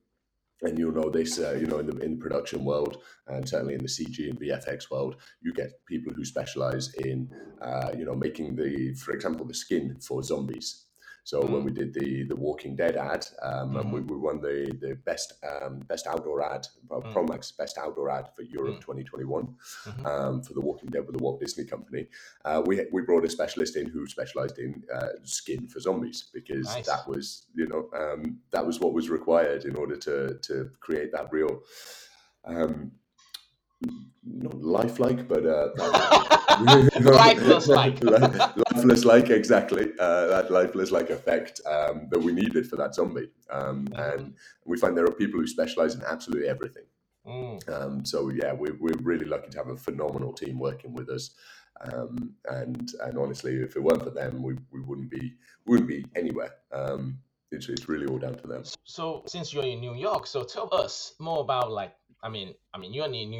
and 0.61 0.77
you'll 0.77 0.93
know 0.93 1.09
this, 1.09 1.39
uh, 1.39 1.55
you 1.59 1.67
know, 1.67 1.79
in 1.79 1.87
the 1.87 1.97
in 1.99 2.11
the 2.11 2.21
production 2.21 2.65
world, 2.65 3.03
and 3.27 3.47
certainly 3.47 3.75
in 3.75 3.81
the 3.81 3.87
CG 3.87 4.29
and 4.29 4.39
VFX 4.39 4.89
world, 4.89 5.17
you 5.41 5.53
get 5.53 5.85
people 5.85 6.13
who 6.13 6.25
specialize 6.25 6.93
in, 6.95 7.29
uh, 7.61 7.91
you 7.97 8.05
know, 8.05 8.15
making 8.15 8.55
the, 8.55 8.93
for 8.95 9.11
example, 9.11 9.45
the 9.45 9.53
skin 9.53 9.97
for 10.01 10.23
zombies. 10.23 10.86
So 11.27 11.45
when 11.45 11.65
we 11.65 11.71
did 11.71 11.93
the 11.93 12.23
the 12.23 12.37
Walking 12.37 12.73
Dead 12.77 12.95
ad, 12.95 13.27
um, 13.41 13.75
and 13.75 13.91
we, 13.91 13.99
we 13.99 14.15
won 14.15 14.39
the 14.39 14.73
the 14.79 14.95
best 14.95 15.33
um, 15.43 15.79
best 15.79 16.07
outdoor 16.07 16.41
ad, 16.41 16.65
well, 16.87 17.01
Promax 17.01 17.51
best 17.57 17.77
outdoor 17.77 18.09
ad 18.09 18.29
for 18.33 18.43
Europe 18.43 18.79
2021 18.79 19.53
um, 20.05 20.41
for 20.41 20.53
the 20.53 20.61
Walking 20.61 20.89
Dead 20.89 21.05
with 21.05 21.17
the 21.17 21.21
Walt 21.21 21.41
Disney 21.41 21.65
Company. 21.65 22.07
Uh, 22.45 22.61
we 22.65 22.85
we 22.93 23.01
brought 23.01 23.25
a 23.25 23.29
specialist 23.29 23.75
in 23.75 23.89
who 23.89 24.07
specialised 24.07 24.57
in 24.57 24.81
uh, 24.95 25.09
skin 25.25 25.67
for 25.67 25.81
zombies 25.81 26.29
because 26.33 26.67
Nice. 26.67 26.85
that 26.85 27.05
was 27.05 27.47
you 27.53 27.67
know 27.67 27.89
um, 27.93 28.39
that 28.51 28.65
was 28.65 28.79
what 28.79 28.93
was 28.93 29.09
required 29.09 29.65
in 29.65 29.75
order 29.75 29.97
to 29.97 30.39
to 30.43 30.71
create 30.79 31.11
that 31.11 31.27
real. 31.33 31.59
Um, 32.45 32.93
not 34.23 34.61
lifelike, 34.61 35.27
but 35.27 35.45
uh, 35.45 35.69
Lifeless 37.01 37.67
like. 37.67 38.03
lifeless 38.73 39.05
like 39.05 39.29
exactly 39.29 39.91
uh, 39.99 40.27
that 40.27 40.51
lifeless 40.51 40.91
like 40.91 41.09
effect 41.09 41.61
um, 41.65 42.07
that 42.11 42.19
we 42.19 42.31
needed 42.31 42.67
for 42.67 42.75
that 42.77 42.95
zombie. 42.95 43.29
Um, 43.49 43.87
and 43.95 44.33
we 44.65 44.77
find 44.77 44.97
there 44.97 45.05
are 45.05 45.11
people 45.11 45.39
who 45.39 45.47
specialize 45.47 45.95
in 45.95 46.01
absolutely 46.03 46.47
everything. 46.47 46.85
Mm. 47.27 47.69
Um, 47.69 48.05
so 48.05 48.29
yeah, 48.29 48.53
we're, 48.53 48.77
we're 48.79 48.97
really 49.01 49.25
lucky 49.25 49.49
to 49.49 49.57
have 49.57 49.67
a 49.67 49.77
phenomenal 49.77 50.33
team 50.33 50.59
working 50.59 50.93
with 50.93 51.09
us. 51.09 51.31
Um, 51.81 52.33
and 52.49 52.89
and 53.03 53.17
honestly, 53.17 53.57
if 53.57 53.75
it 53.75 53.83
weren't 53.83 54.03
for 54.03 54.09
them, 54.09 54.41
we, 54.41 54.55
we 54.71 54.81
wouldn't 54.81 55.11
be 55.11 55.35
wouldn't 55.67 55.87
be 55.87 56.05
anywhere. 56.15 56.53
Um, 56.71 57.19
it's, 57.51 57.69
it's 57.69 57.87
really 57.87 58.07
all 58.07 58.17
down 58.17 58.35
to 58.35 58.47
them. 58.47 58.63
So 58.83 59.23
since 59.27 59.53
you're 59.53 59.63
in 59.63 59.79
New 59.79 59.95
York, 59.95 60.27
so 60.27 60.43
tell 60.43 60.69
us 60.73 61.13
more 61.19 61.41
about 61.41 61.71
like 61.71 61.93
I 62.23 62.29
mean 62.29 62.55
I 62.73 62.77
mean 62.79 62.93
you're 62.93 63.05
in 63.05 63.11
New 63.11 63.39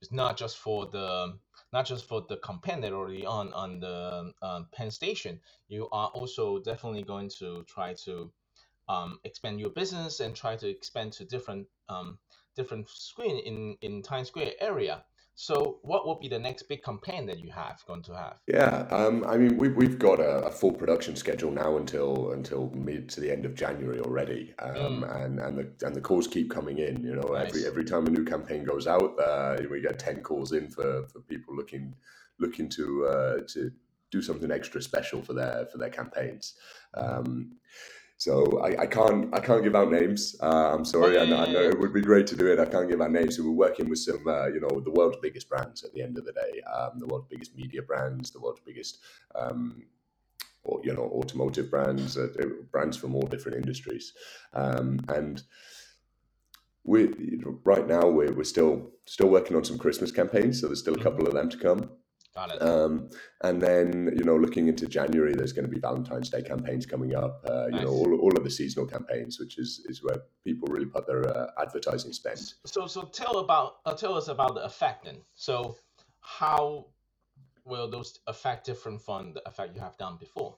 It's 0.00 0.12
not 0.12 0.36
just 0.36 0.58
for 0.58 0.86
the 0.86 1.38
not 1.72 1.86
just 1.86 2.06
for 2.08 2.24
the 2.28 2.36
campaign 2.38 2.80
that 2.82 2.92
already 2.92 3.26
on 3.26 3.52
on 3.52 3.80
the 3.80 4.32
um, 4.42 4.68
Penn 4.72 4.90
Station. 4.90 5.40
You 5.68 5.88
are 5.90 6.08
also 6.08 6.60
definitely 6.60 7.02
going 7.02 7.30
to 7.40 7.64
try 7.64 7.94
to 8.04 8.32
um, 8.88 9.20
expand 9.24 9.60
your 9.60 9.70
business 9.70 10.20
and 10.20 10.34
try 10.36 10.56
to 10.56 10.68
expand 10.68 11.12
to 11.14 11.24
different 11.24 11.66
um, 11.88 12.18
different 12.56 12.88
screen 12.88 13.38
in 13.38 13.76
in 13.82 14.02
Times 14.02 14.28
Square 14.28 14.52
area. 14.60 15.04
So 15.40 15.78
what 15.82 16.04
will 16.04 16.16
be 16.18 16.26
the 16.26 16.38
next 16.40 16.64
big 16.64 16.82
campaign 16.82 17.24
that 17.26 17.38
you 17.38 17.52
have 17.52 17.80
going 17.86 18.02
to 18.02 18.12
have? 18.16 18.38
Yeah, 18.48 18.88
um, 18.90 19.24
I 19.24 19.36
mean 19.36 19.56
we've 19.56 19.76
we've 19.76 19.96
got 19.96 20.18
a, 20.18 20.46
a 20.46 20.50
full 20.50 20.72
production 20.72 21.14
schedule 21.14 21.52
now 21.52 21.76
until 21.76 22.32
until 22.32 22.70
mid 22.74 23.08
to 23.10 23.20
the 23.20 23.30
end 23.30 23.44
of 23.46 23.54
January 23.54 24.00
already, 24.00 24.52
um, 24.58 25.04
and 25.04 25.38
and 25.38 25.56
the 25.56 25.86
and 25.86 25.94
the 25.94 26.00
calls 26.00 26.26
keep 26.26 26.50
coming 26.50 26.78
in. 26.78 27.04
You 27.04 27.14
know, 27.14 27.34
every 27.34 27.60
Nice. 27.60 27.68
every 27.68 27.84
time 27.84 28.08
a 28.08 28.10
new 28.10 28.24
campaign 28.24 28.64
goes 28.64 28.88
out, 28.88 29.16
uh, 29.20 29.58
we 29.70 29.80
get 29.80 30.00
ten 30.00 30.22
calls 30.22 30.50
in 30.50 30.66
for, 30.66 31.06
for 31.06 31.20
people 31.20 31.54
looking 31.54 31.94
looking 32.40 32.68
to 32.70 33.06
uh, 33.06 33.38
to 33.52 33.70
do 34.10 34.20
something 34.20 34.50
extra 34.50 34.82
special 34.82 35.22
for 35.22 35.34
their 35.34 35.66
for 35.70 35.78
their 35.78 35.90
campaigns. 35.90 36.54
Um, 36.94 37.52
so 38.18 38.58
I, 38.58 38.82
I 38.82 38.86
can't 38.86 39.32
I 39.32 39.38
can't 39.38 39.62
give 39.62 39.76
out 39.76 39.92
names. 39.92 40.34
Uh, 40.42 40.74
I'm 40.74 40.84
sorry. 40.84 41.16
I, 41.18 41.22
I 41.22 41.52
know 41.52 41.62
it 41.62 41.78
would 41.78 41.94
be 41.94 42.00
great 42.00 42.26
to 42.26 42.36
do 42.36 42.48
it. 42.48 42.58
I 42.58 42.64
can't 42.64 42.90
give 42.90 43.00
out 43.00 43.12
names. 43.12 43.36
So 43.36 43.44
we're 43.44 43.52
working 43.52 43.88
with 43.88 44.00
some 44.00 44.26
uh, 44.26 44.48
you 44.48 44.60
know 44.60 44.80
the 44.80 44.90
world's 44.90 45.18
biggest 45.22 45.48
brands 45.48 45.84
at 45.84 45.94
the 45.94 46.02
end 46.02 46.18
of 46.18 46.24
the 46.24 46.32
day. 46.32 46.60
Um, 46.62 46.98
the 46.98 47.06
world's 47.06 47.28
biggest 47.30 47.56
media 47.56 47.80
brands, 47.80 48.32
the 48.32 48.40
world's 48.40 48.60
biggest 48.66 48.98
um, 49.36 49.84
or 50.64 50.80
you 50.82 50.92
know 50.92 51.04
automotive 51.04 51.70
brands, 51.70 52.18
uh, 52.18 52.28
brands 52.72 52.96
from 52.96 53.14
all 53.14 53.22
different 53.22 53.56
industries, 53.56 54.12
um, 54.52 54.98
and 55.08 55.44
we 56.82 57.02
you 57.02 57.38
know, 57.38 57.60
right 57.62 57.86
now 57.86 58.08
we're, 58.08 58.32
we're 58.32 58.42
still 58.42 58.90
still 59.04 59.28
working 59.28 59.56
on 59.56 59.64
some 59.64 59.78
Christmas 59.78 60.10
campaigns. 60.10 60.60
So 60.60 60.66
there's 60.66 60.80
still 60.80 61.00
a 61.00 61.02
couple 61.02 61.28
of 61.28 61.34
them 61.34 61.48
to 61.50 61.56
come. 61.56 61.88
Um, 62.60 63.08
and 63.42 63.60
then, 63.60 64.12
you 64.16 64.24
know, 64.24 64.36
looking 64.36 64.68
into 64.68 64.86
January, 64.86 65.34
there's 65.34 65.52
going 65.52 65.64
to 65.64 65.70
be 65.70 65.80
Valentine's 65.80 66.30
Day 66.30 66.42
campaigns 66.42 66.86
coming 66.86 67.14
up. 67.14 67.44
Uh, 67.48 67.66
you 67.66 67.72
Nice. 67.72 67.84
know, 67.84 67.90
all, 67.90 68.14
all 68.20 68.36
of 68.36 68.44
the 68.44 68.50
seasonal 68.50 68.86
campaigns, 68.86 69.38
which 69.40 69.58
is 69.58 69.84
is 69.86 70.02
where 70.02 70.18
people 70.44 70.68
really 70.68 70.86
put 70.86 71.06
their 71.06 71.26
uh, 71.28 71.50
advertising 71.60 72.12
spend. 72.12 72.40
So 72.66 72.86
so 72.86 73.02
tell 73.02 73.38
about 73.38 73.76
uh, 73.84 73.94
tell 73.94 74.14
us 74.14 74.28
about 74.28 74.54
the 74.54 74.64
effect 74.64 75.04
then. 75.04 75.18
So 75.34 75.76
how 76.20 76.86
will 77.64 77.90
those 77.90 78.18
affect 78.26 78.66
different 78.66 79.02
from 79.02 79.32
the 79.34 79.46
effect 79.48 79.74
you 79.74 79.80
have 79.80 79.96
done 79.98 80.16
before, 80.18 80.56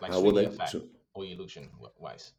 like 0.00 0.12
How 0.12 0.20
will 0.20 0.32
they? 0.32 0.46
effect 0.46 0.70
So, 0.70 0.82
or 1.14 1.24
illusion 1.24 1.70
wise? 1.98 2.32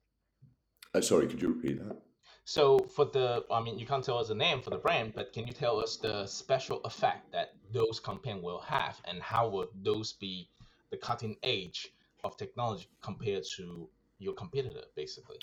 uh, 0.93 1.01
sorry, 1.01 1.27
could 1.27 1.41
you 1.41 1.49
repeat 1.49 1.79
that? 1.87 1.97
So 2.45 2.77
for 2.77 3.05
the, 3.05 3.43
I 3.51 3.59
mean, 3.59 3.79
you 3.79 3.87
can't 3.87 4.03
tell 4.03 4.19
us 4.19 4.27
the 4.27 4.35
name 4.35 4.61
for 4.61 4.69
the 4.69 4.77
brand, 4.77 5.13
but 5.15 5.33
can 5.33 5.47
you 5.47 5.53
tell 5.53 5.79
us 5.79 5.97
the 5.97 6.27
special 6.27 6.79
effect 6.85 7.31
that 7.31 7.55
those 7.73 7.99
campaign 7.99 8.43
will 8.43 8.59
have, 8.59 9.01
and 9.05 9.19
how 9.19 9.49
would 9.49 9.69
those 9.81 10.13
be 10.13 10.47
the 10.91 10.97
cutting 10.97 11.35
edge 11.41 11.91
of 12.23 12.37
technology 12.37 12.87
compared 13.01 13.43
to 13.57 13.89
your 14.19 14.33
competitor, 14.35 14.83
basically? 14.95 15.37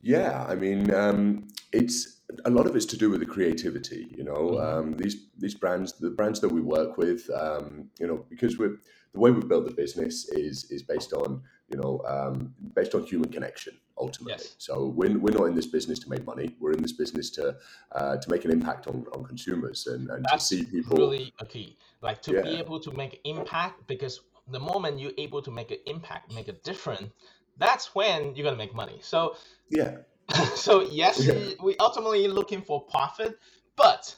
Yeah, 0.00 0.46
I 0.48 0.54
mean, 0.54 0.94
um, 0.94 1.48
it's 1.72 2.22
a 2.44 2.50
lot 2.50 2.66
of 2.66 2.76
it's 2.76 2.86
to 2.86 2.96
do 2.96 3.10
with 3.10 3.20
the 3.20 3.26
creativity. 3.26 4.14
You 4.16 4.24
know, 4.24 4.52
Mhm. 4.52 4.64
um, 4.64 4.96
these 4.96 5.26
these 5.36 5.54
brands, 5.56 5.92
the 5.98 6.10
brands 6.10 6.40
that 6.40 6.52
we 6.52 6.60
work 6.60 6.96
with, 6.98 7.28
um, 7.30 7.90
you 7.98 8.06
know, 8.06 8.24
because 8.30 8.56
we're 8.56 8.78
the 9.12 9.20
way 9.20 9.32
we've 9.32 9.48
built 9.48 9.66
the 9.66 9.74
business 9.74 10.28
is 10.30 10.70
is 10.70 10.82
based 10.84 11.12
on 11.12 11.42
you 11.70 11.76
know 11.78 12.02
um, 12.06 12.52
based 12.74 12.94
on 12.94 13.04
human 13.04 13.30
connection 13.30 13.74
ultimately. 13.98 14.34
Yes. 14.44 14.54
So 14.58 14.86
we're, 14.86 15.18
we're 15.18 15.36
not 15.36 15.44
in 15.44 15.54
this 15.54 15.66
business 15.66 15.98
to 16.00 16.08
make 16.08 16.24
money. 16.24 16.56
We're 16.58 16.72
in 16.72 16.82
this 16.82 16.92
business 16.92 17.30
to 17.30 17.56
uh, 17.92 18.16
to 18.16 18.30
make 18.30 18.44
an 18.44 18.50
impact 18.50 18.86
on, 18.86 19.04
on 19.14 19.24
consumers 19.24 19.86
and, 19.86 20.08
and 20.10 20.24
to 20.24 20.28
That's 20.30 20.46
see 20.46 20.64
people. 20.64 20.96
really 20.96 21.32
a 21.38 21.46
key. 21.46 21.76
Like 22.02 22.22
to 22.22 22.42
be 22.42 22.56
able 22.56 22.80
to 22.80 22.90
make 22.92 23.20
impact, 23.24 23.86
because 23.86 24.20
the 24.48 24.60
moment 24.60 24.98
you're 24.98 25.12
able 25.18 25.42
to 25.42 25.50
make 25.50 25.70
an 25.70 25.78
impact, 25.86 26.32
make 26.34 26.48
a 26.48 26.52
difference, 26.52 27.12
that's 27.58 27.94
when 27.94 28.34
you're 28.34 28.44
gonna 28.44 28.56
make 28.56 28.74
money. 28.74 28.98
So 29.02 29.36
yeah, 29.68 29.98
so 30.54 30.82
yes, 30.82 31.24
Yeah. 31.24 31.34
we- 31.34 31.56
we 31.62 31.76
ultimately 31.78 32.26
looking 32.26 32.62
for 32.62 32.82
profit, 32.86 33.38
but 33.76 34.14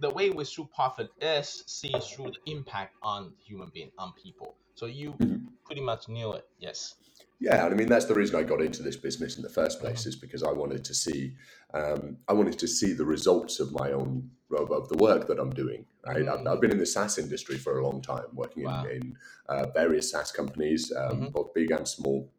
the 0.00 0.10
way 0.10 0.30
we 0.30 0.44
through 0.44 0.68
profit 0.74 1.08
is 1.20 1.64
see 1.66 1.92
through 2.00 2.30
the 2.32 2.52
impact 2.52 2.94
on 3.02 3.32
human 3.44 3.70
being, 3.74 3.90
on 3.98 4.12
people. 4.22 4.56
So 4.74 4.86
you 4.86 5.12
Mhm. 5.12 5.46
pretty 5.64 5.80
much 5.80 6.08
knew 6.08 6.32
it. 6.32 6.46
Yes. 6.58 6.94
Yeah, 7.40 7.64
and 7.64 7.74
I 7.74 7.76
mean 7.76 7.88
that's 7.88 8.06
the 8.06 8.14
reason 8.14 8.36
I 8.36 8.42
got 8.42 8.60
into 8.60 8.82
this 8.82 8.96
business 8.96 9.36
in 9.36 9.42
the 9.42 9.48
first 9.48 9.78
Mm-hmm. 9.78 9.86
place 9.86 10.06
is 10.06 10.16
because 10.16 10.42
I 10.42 10.52
wanted 10.52 10.84
to 10.84 10.94
see, 10.94 11.34
um, 11.72 12.16
I 12.28 12.32
wanted 12.32 12.58
to 12.58 12.66
see 12.68 12.92
the 12.92 13.04
results 13.04 13.60
of 13.60 13.72
my 13.72 13.92
own 13.92 14.30
of, 14.52 14.70
of 14.70 14.88
the 14.88 14.96
work 14.98 15.26
that 15.26 15.38
I'm 15.40 15.50
doing. 15.50 15.84
Right, 16.06 16.28
I've, 16.28 16.46
I've 16.46 16.60
been 16.60 16.70
in 16.70 16.78
the 16.78 16.86
SaaS 16.86 17.18
industry 17.18 17.56
for 17.56 17.78
a 17.78 17.84
long 17.86 18.00
time, 18.02 18.26
working 18.34 18.64
Wow. 18.64 18.84
in, 18.84 18.90
in 18.96 19.16
uh, 19.48 19.66
various 19.74 20.10
SaaS 20.12 20.30
companies, 20.30 20.92
um, 20.92 21.22
Mhm. 21.22 21.32
both 21.32 21.52
big 21.54 21.70
and 21.72 21.86
small. 21.88 22.30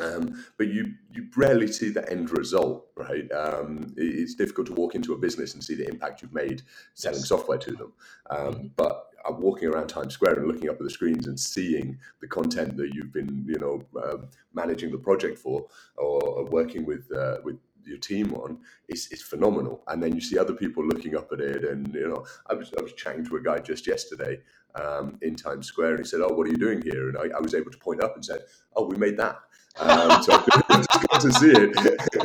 Um, 0.00 0.44
but 0.56 0.68
you 0.68 0.94
you 1.10 1.28
rarely 1.36 1.66
see 1.70 1.90
the 1.90 2.10
end 2.10 2.30
result, 2.36 2.86
right? 2.96 3.30
Um, 3.32 3.92
it- 3.96 4.14
it's 4.20 4.34
difficult 4.34 4.66
to 4.68 4.72
walk 4.72 4.94
into 4.94 5.12
a 5.12 5.18
business 5.18 5.52
and 5.54 5.62
see 5.62 5.74
the 5.74 5.86
impact 5.86 6.22
you've 6.22 6.32
made 6.32 6.62
selling 6.94 7.18
Yes. 7.18 7.28
software 7.28 7.58
to 7.58 7.72
them. 7.72 7.92
Um, 8.30 8.54
Mhm. 8.54 8.70
But 8.76 9.08
I'm 9.24 9.40
walking 9.40 9.68
around 9.68 9.88
Times 9.88 10.14
Square 10.14 10.38
and 10.40 10.48
looking 10.48 10.68
up 10.68 10.76
at 10.76 10.82
the 10.82 10.90
screens 10.90 11.26
and 11.28 11.38
seeing 11.38 11.98
the 12.20 12.26
content 12.26 12.76
that 12.78 12.94
you've 12.94 13.12
been, 13.12 13.44
you 13.46 13.56
know, 13.58 13.84
um, 14.02 14.28
managing 14.54 14.90
the 14.90 14.98
project 14.98 15.38
for 15.38 15.68
or 15.96 16.44
working 16.46 16.84
with 16.86 17.12
uh, 17.12 17.40
with 17.44 17.58
your 17.84 17.98
team 17.98 18.32
on 18.34 18.58
is, 18.88 19.08
is 19.12 19.22
phenomenal. 19.22 19.82
And 19.88 20.02
then 20.02 20.14
you 20.14 20.20
see 20.20 20.38
other 20.38 20.54
people 20.54 20.84
looking 20.86 21.16
up 21.16 21.30
at 21.32 21.40
it, 21.40 21.64
and 21.64 21.92
you 21.94 22.08
know, 22.08 22.24
I 22.48 22.54
was 22.54 22.72
I 22.78 22.82
was 22.82 22.92
chatting 22.94 23.24
to 23.26 23.36
a 23.36 23.42
guy 23.42 23.58
just 23.58 23.86
yesterday 23.86 24.40
um, 24.74 25.18
in 25.22 25.34
Times 25.36 25.66
Square, 25.66 25.90
and 25.96 25.98
he 26.00 26.04
said, 26.04 26.20
"Oh, 26.20 26.32
what 26.34 26.46
are 26.46 26.50
you 26.50 26.56
doing 26.56 26.82
here?" 26.82 27.08
And 27.08 27.18
I, 27.18 27.36
I 27.36 27.40
was 27.40 27.54
able 27.54 27.70
to 27.70 27.78
point 27.78 28.02
up 28.02 28.14
and 28.14 28.24
said, 28.24 28.40
"Oh, 28.76 28.86
we 28.86 28.96
made 28.96 29.16
that." 29.18 29.36
Um, 29.78 30.22
so 30.22 30.32
I 30.68 30.76
just 30.76 31.08
got 31.08 31.20
to 31.22 31.32
see 31.32 31.50
it, 31.50 31.70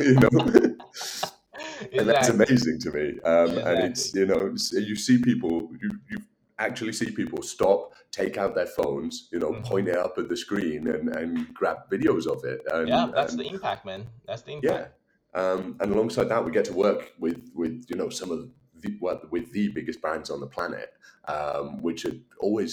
you 0.00 0.14
know. 0.20 1.98
and 1.98 2.08
that's 2.08 2.28
amazing 2.28 2.78
to 2.80 2.90
me. 2.90 3.18
Um, 3.24 3.56
And 3.58 3.78
it's 3.90 4.14
you 4.14 4.26
know 4.26 4.54
you 4.72 4.96
see 4.96 5.18
people 5.18 5.70
you 5.80 5.90
you 6.10 6.18
actually 6.58 6.92
see 6.92 7.10
people 7.10 7.40
stop, 7.42 7.92
take 8.10 8.36
out 8.36 8.54
their 8.54 8.66
phones, 8.66 9.28
you 9.32 9.38
know, 9.38 9.52
Mhm. 9.52 9.62
point 9.64 9.86
it 9.88 9.96
up 9.96 10.18
at 10.18 10.28
the 10.28 10.36
screen 10.36 10.88
and 10.88 11.08
and 11.16 11.54
grab 11.54 11.78
videos 11.90 12.26
of 12.26 12.44
it. 12.44 12.60
And, 12.72 12.88
Yeah, 12.88 13.10
that's 13.14 13.32
and- 13.32 13.40
the 13.40 13.46
impact, 13.48 13.84
man. 13.86 14.06
That's 14.26 14.42
the 14.42 14.52
impact. 14.54 14.92
yeah. 14.92 14.97
Um, 15.38 15.76
and 15.80 15.92
alongside 15.92 16.28
that, 16.30 16.44
we 16.44 16.50
get 16.50 16.64
to 16.66 16.72
work 16.72 17.12
with 17.18 17.40
with 17.54 17.86
you 17.88 17.96
know 17.96 18.08
some 18.08 18.30
of 18.30 18.40
the 18.82 18.98
well, 19.00 19.20
with 19.30 19.52
the 19.52 19.68
biggest 19.68 20.00
brands 20.00 20.30
on 20.30 20.40
the 20.40 20.46
planet, 20.46 20.90
um, 21.26 21.82
which 21.82 22.04
are 22.04 22.16
always 22.40 22.72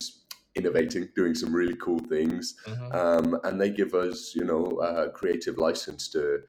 innovating, 0.56 1.10
doing 1.16 1.36
some 1.36 1.54
really 1.54 1.76
cool 1.76 2.00
things 2.00 2.56
Mhm. 2.66 2.96
um, 2.96 3.40
and 3.44 3.60
they 3.60 3.70
give 3.70 3.94
us, 3.94 4.34
you 4.36 4.46
know, 4.46 4.64
a 4.80 5.10
creative 5.10 5.58
license 5.58 6.08
to 6.10 6.42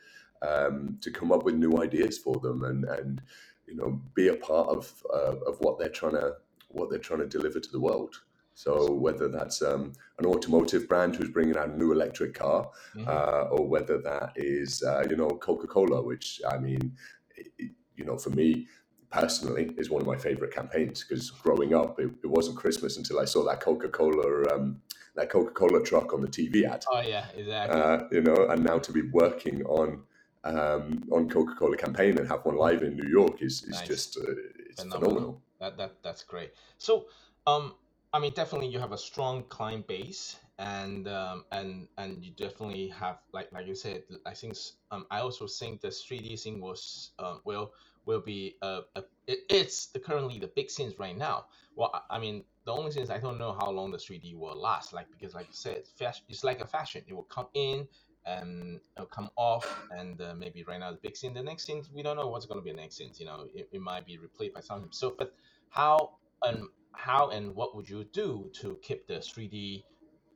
um, 0.43 0.99
to 1.01 1.11
come 1.11 1.33
up 1.33 1.43
with 1.45 1.55
new 1.55 1.79
ideas 1.87 2.19
for 2.19 2.37
them 2.41 2.63
and 2.65 2.85
and 2.85 3.23
you 3.67 3.75
know 3.75 3.91
be 4.15 4.29
a 4.29 4.37
part 4.37 4.69
of 4.69 4.83
uh, 5.13 5.37
of 5.51 5.59
what 5.61 5.79
they're 5.79 5.97
trying 6.01 6.13
to 6.13 6.37
what 6.69 6.89
they're 6.91 7.07
trying 7.09 7.21
to 7.21 7.27
deliver 7.39 7.59
to 7.61 7.73
the 7.73 7.81
world. 7.81 8.15
So 8.57 8.91
whether 8.91 9.29
that's 9.29 9.61
um, 9.61 9.93
an 10.19 10.25
automotive 10.25 10.89
brand 10.89 11.15
who's 11.15 11.29
bringing 11.29 11.59
out 11.59 11.69
a 11.69 11.77
new 11.77 11.93
electric 11.93 12.33
car, 12.33 12.71
Mhm. 12.95 13.07
uh, 13.07 13.49
or 13.55 13.69
whether 13.69 13.99
that 13.99 14.33
is 14.35 14.83
uh, 14.83 15.05
you 15.11 15.15
know 15.17 15.29
Coca 15.29 15.67
Cola, 15.67 16.01
which 16.03 16.41
I 16.49 16.57
mean, 16.59 16.97
it, 17.37 17.71
you 17.97 18.05
know, 18.07 18.17
for 18.17 18.31
me 18.31 18.67
personally, 19.13 19.75
is 19.77 19.91
one 19.91 20.01
of 20.01 20.07
my 20.09 20.17
favorite 20.17 20.55
campaigns 20.55 21.05
because 21.05 21.31
growing 21.31 21.75
up, 21.75 22.01
it, 22.01 22.11
it 22.25 22.27
wasn't 22.39 22.57
Christmas 22.57 22.97
until 22.97 23.21
I 23.21 23.27
saw 23.27 23.45
that 23.45 23.61
Coca 23.61 23.91
Cola 23.91 24.55
um, 24.55 24.81
that 25.17 25.29
Coca 25.29 25.51
Cola 25.53 25.83
truck 25.85 26.15
on 26.15 26.23
the 26.23 26.29
TV 26.29 26.65
ad. 26.65 26.83
Oh 26.91 27.01
yeah, 27.03 27.27
exactly. 27.37 27.79
Uh, 27.79 28.09
you 28.11 28.23
know, 28.23 28.49
and 28.49 28.65
now 28.65 28.79
to 28.79 28.91
be 28.91 29.03
working 29.03 29.65
on 29.67 30.03
um, 30.45 31.03
on 31.13 31.29
Coca 31.29 31.55
Cola 31.59 31.77
campaign 31.77 32.17
and 32.17 32.27
have 32.27 32.43
one 32.47 32.57
live 32.57 32.83
in 32.83 32.97
New 32.97 33.09
York 33.19 33.43
is 33.43 33.65
is 33.65 33.77
Nice. 33.81 33.87
just 33.87 34.17
uh, 34.17 34.23
it's 34.71 34.81
Phenomenal. 34.83 35.11
phenomenal. 35.11 35.43
That 35.61 35.77
that 35.77 35.93
that's 36.03 36.23
great. 36.23 36.53
So, 36.79 37.07
um, 37.47 37.75
I 38.17 38.19
mean, 38.19 38.33
definitely 38.33 38.69
you 38.69 38.79
have 38.79 38.93
a 38.93 38.99
strong 38.99 39.43
client 39.51 39.87
base, 39.87 40.37
and 40.59 41.07
um, 41.07 41.45
and 41.53 41.87
and 41.99 42.25
you 42.25 42.31
definitely 42.31 42.89
have 42.89 43.19
like 43.35 43.53
like 43.53 43.67
you 43.67 43.75
said. 43.75 44.05
I 44.25 44.33
think 44.33 44.57
um, 44.91 45.05
I 45.11 45.21
also 45.21 45.47
think 45.47 45.83
the 45.83 45.89
3D 45.89 46.43
thing 46.43 46.63
was 46.63 47.11
um, 47.19 47.43
will 47.45 47.75
will 48.07 48.23
be 48.23 48.57
uh, 48.63 48.81
a, 48.95 49.03
it, 49.27 49.41
it's 49.51 49.89
the 49.89 49.99
currently 49.99 50.39
the 50.39 50.47
big 50.47 50.71
things 50.71 50.99
right 50.99 51.15
now. 51.15 51.45
Well, 51.75 51.91
I, 51.93 52.17
I 52.17 52.19
mean, 52.19 52.45
the 52.65 52.73
only 52.73 52.91
thing 52.91 53.03
is 53.03 53.11
I 53.11 53.19
don't 53.19 53.39
know 53.39 53.53
how 53.53 53.69
long 53.71 53.91
the 53.91 53.99
3D 53.99 54.35
will 54.35 54.59
last. 54.59 54.95
Like 54.95 55.09
because 55.11 55.35
like 55.35 55.49
you 55.49 55.55
said, 55.55 55.87
fashion 55.87 56.25
it's 56.31 56.43
like 56.43 56.63
a 56.63 56.67
fashion. 56.67 57.03
It 57.07 57.13
will 57.13 57.25
come 57.25 57.49
in 57.53 57.87
and 58.25 58.81
it'll 58.97 59.09
come 59.09 59.29
off, 59.37 59.69
and 59.91 60.19
uh, 60.23 60.35
maybe 60.35 60.65
right 60.65 60.81
now 60.81 60.91
the 60.91 60.97
big 61.03 61.19
thing. 61.19 61.35
The 61.35 61.43
next 61.43 61.67
thing 61.67 61.85
we 61.93 62.03
don't 62.03 62.17
know 62.17 62.29
what's 62.29 62.47
going 62.47 62.61
to 62.61 62.65
be 62.65 62.71
the 62.71 62.79
next 62.79 62.97
thing. 62.97 63.11
You 63.19 63.27
know, 63.27 63.45
it, 63.55 63.69
it 63.73 63.81
might 63.83 64.07
be 64.07 64.17
replaced 64.17 64.55
by 64.55 64.61
something. 64.61 64.89
So, 64.91 65.15
but 65.19 65.35
how 65.69 66.13
and 66.43 66.65
how 66.97 67.31
and 67.31 67.55
what 67.55 67.77
would 67.77 67.89
you 67.89 68.05
do 68.13 68.51
to 68.55 68.79
keep 68.83 69.07
the 69.07 69.21
3D 69.21 69.85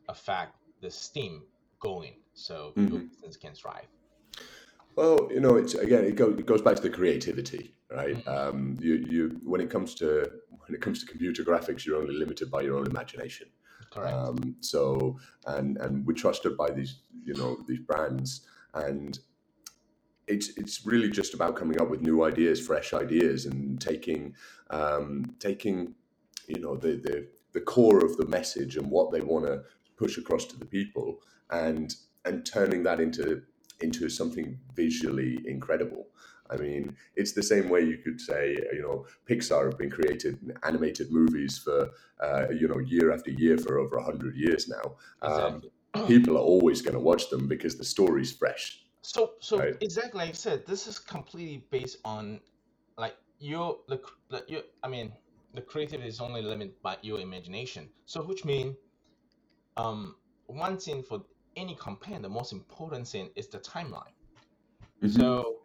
effect, 0.09 0.55
the 0.81 0.90
steam 0.90 1.43
going, 1.81 2.17
so 2.35 2.73
your 2.76 3.00
Mhm. 3.00 3.09
business 3.11 3.37
can 3.37 3.55
thrive? 3.55 3.88
Well, 4.97 5.29
you 5.33 5.40
know, 5.40 5.57
it's 5.57 5.75
again, 5.75 6.05
it 6.05 6.17
goes, 6.17 6.38
it 6.38 6.47
goes 6.47 6.62
back 6.62 6.76
to 6.76 6.83
the 6.83 6.90
creativity, 6.90 7.75
right? 7.90 8.17
Mhm. 8.17 8.29
Um, 8.29 8.76
you, 8.81 8.95
you, 9.09 9.40
when 9.45 9.61
it 9.61 9.71
comes 9.71 9.95
to 9.97 10.31
when 10.50 10.75
it 10.75 10.81
comes 10.83 11.00
to 11.00 11.07
computer 11.07 11.43
graphics, 11.43 11.85
you're 11.87 12.00
only 12.00 12.14
limited 12.14 12.50
by 12.50 12.61
your 12.62 12.76
own 12.76 12.87
imagination. 12.87 13.49
Correct. 13.90 14.14
Um, 14.14 14.57
so, 14.61 15.19
and 15.47 15.79
and 15.79 16.07
we're 16.07 16.14
trusted 16.14 16.57
by 16.57 16.71
these, 16.71 17.00
you 17.25 17.35
know, 17.35 17.57
these 17.67 17.81
brands, 17.81 18.47
and 18.75 19.19
it's 20.26 20.49
it's 20.57 20.87
really 20.87 21.11
just 21.11 21.35
about 21.35 21.57
coming 21.57 21.81
up 21.81 21.88
with 21.90 22.02
new 22.02 22.23
ideas, 22.25 22.64
fresh 22.64 22.93
ideas, 22.93 23.47
and 23.47 23.81
taking 23.81 24.35
um, 24.71 25.25
taking, 25.38 25.95
you 26.54 26.61
know, 26.61 26.76
the 26.76 26.97
the 26.97 27.28
the 27.52 27.61
core 27.61 28.04
of 28.04 28.16
the 28.16 28.26
message 28.26 28.76
and 28.76 28.90
what 28.90 29.11
they 29.11 29.21
want 29.21 29.47
to 29.47 29.62
push 29.97 30.19
across 30.19 30.45
to 30.47 30.59
the 30.59 30.66
people, 30.66 31.21
and 31.50 31.95
and 32.25 32.45
turning 32.47 32.83
that 32.85 33.00
into 33.00 33.42
into 33.80 34.09
something 34.09 34.59
visually 34.75 35.38
incredible. 35.47 36.07
I 36.50 36.57
mean, 36.57 36.97
it's 37.14 37.33
the 37.33 37.42
same 37.42 37.69
way 37.69 37.83
you 37.83 37.99
could 37.99 38.21
say, 38.21 38.57
you 38.73 38.83
know, 38.83 39.07
Pixar 39.28 39.66
have 39.66 39.78
been 39.78 39.90
created 39.90 40.38
animated 40.64 41.12
movies 41.12 41.59
for, 41.59 41.90
uh, 42.21 42.47
you 42.50 42.66
know, 42.66 42.78
year 42.78 43.12
after 43.12 43.30
year 43.30 43.57
for 43.57 43.78
over 43.78 43.97
a 43.97 44.02
hundred 44.02 44.37
years 44.37 44.69
now. 44.69 44.97
Um, 45.23 45.62
exactly. 45.62 45.71
people 46.09 46.37
are 46.37 46.42
always 46.42 46.83
going 46.83 46.95
to 46.95 47.00
watch 47.00 47.30
them 47.30 47.47
because 47.47 47.76
the 47.76 47.85
story's 47.85 48.33
fresh. 48.33 48.85
So, 49.02 49.33
so 49.40 49.59
Right. 49.59 49.76
exactly 49.80 50.19
like 50.19 50.30
I 50.30 50.33
said, 50.33 50.66
this 50.66 50.87
is 50.87 50.99
completely 50.99 51.64
based 51.71 51.99
on 52.04 52.40
like 52.99 53.16
your 53.38 53.78
the, 53.88 54.00
your, 54.49 54.62
I 54.83 54.88
mean, 54.88 55.12
the 55.54 55.61
creativity 55.62 56.09
is 56.09 56.21
only 56.21 56.42
limited 56.42 56.80
by 56.83 56.97
your 57.02 57.21
imagination. 57.21 57.88
So, 58.07 58.23
which 58.23 58.45
mean, 58.45 58.76
um, 59.76 60.16
one 60.47 60.78
thing 60.78 61.02
for 61.02 61.23
any 61.57 61.75
campaign, 61.76 62.23
the 62.23 62.28
most 62.28 62.52
important 62.52 63.09
thing 63.09 63.30
is 63.37 63.49
the 63.49 63.59
timeline. 63.59 64.14
Mhm. 65.02 65.11
So, 65.16 65.62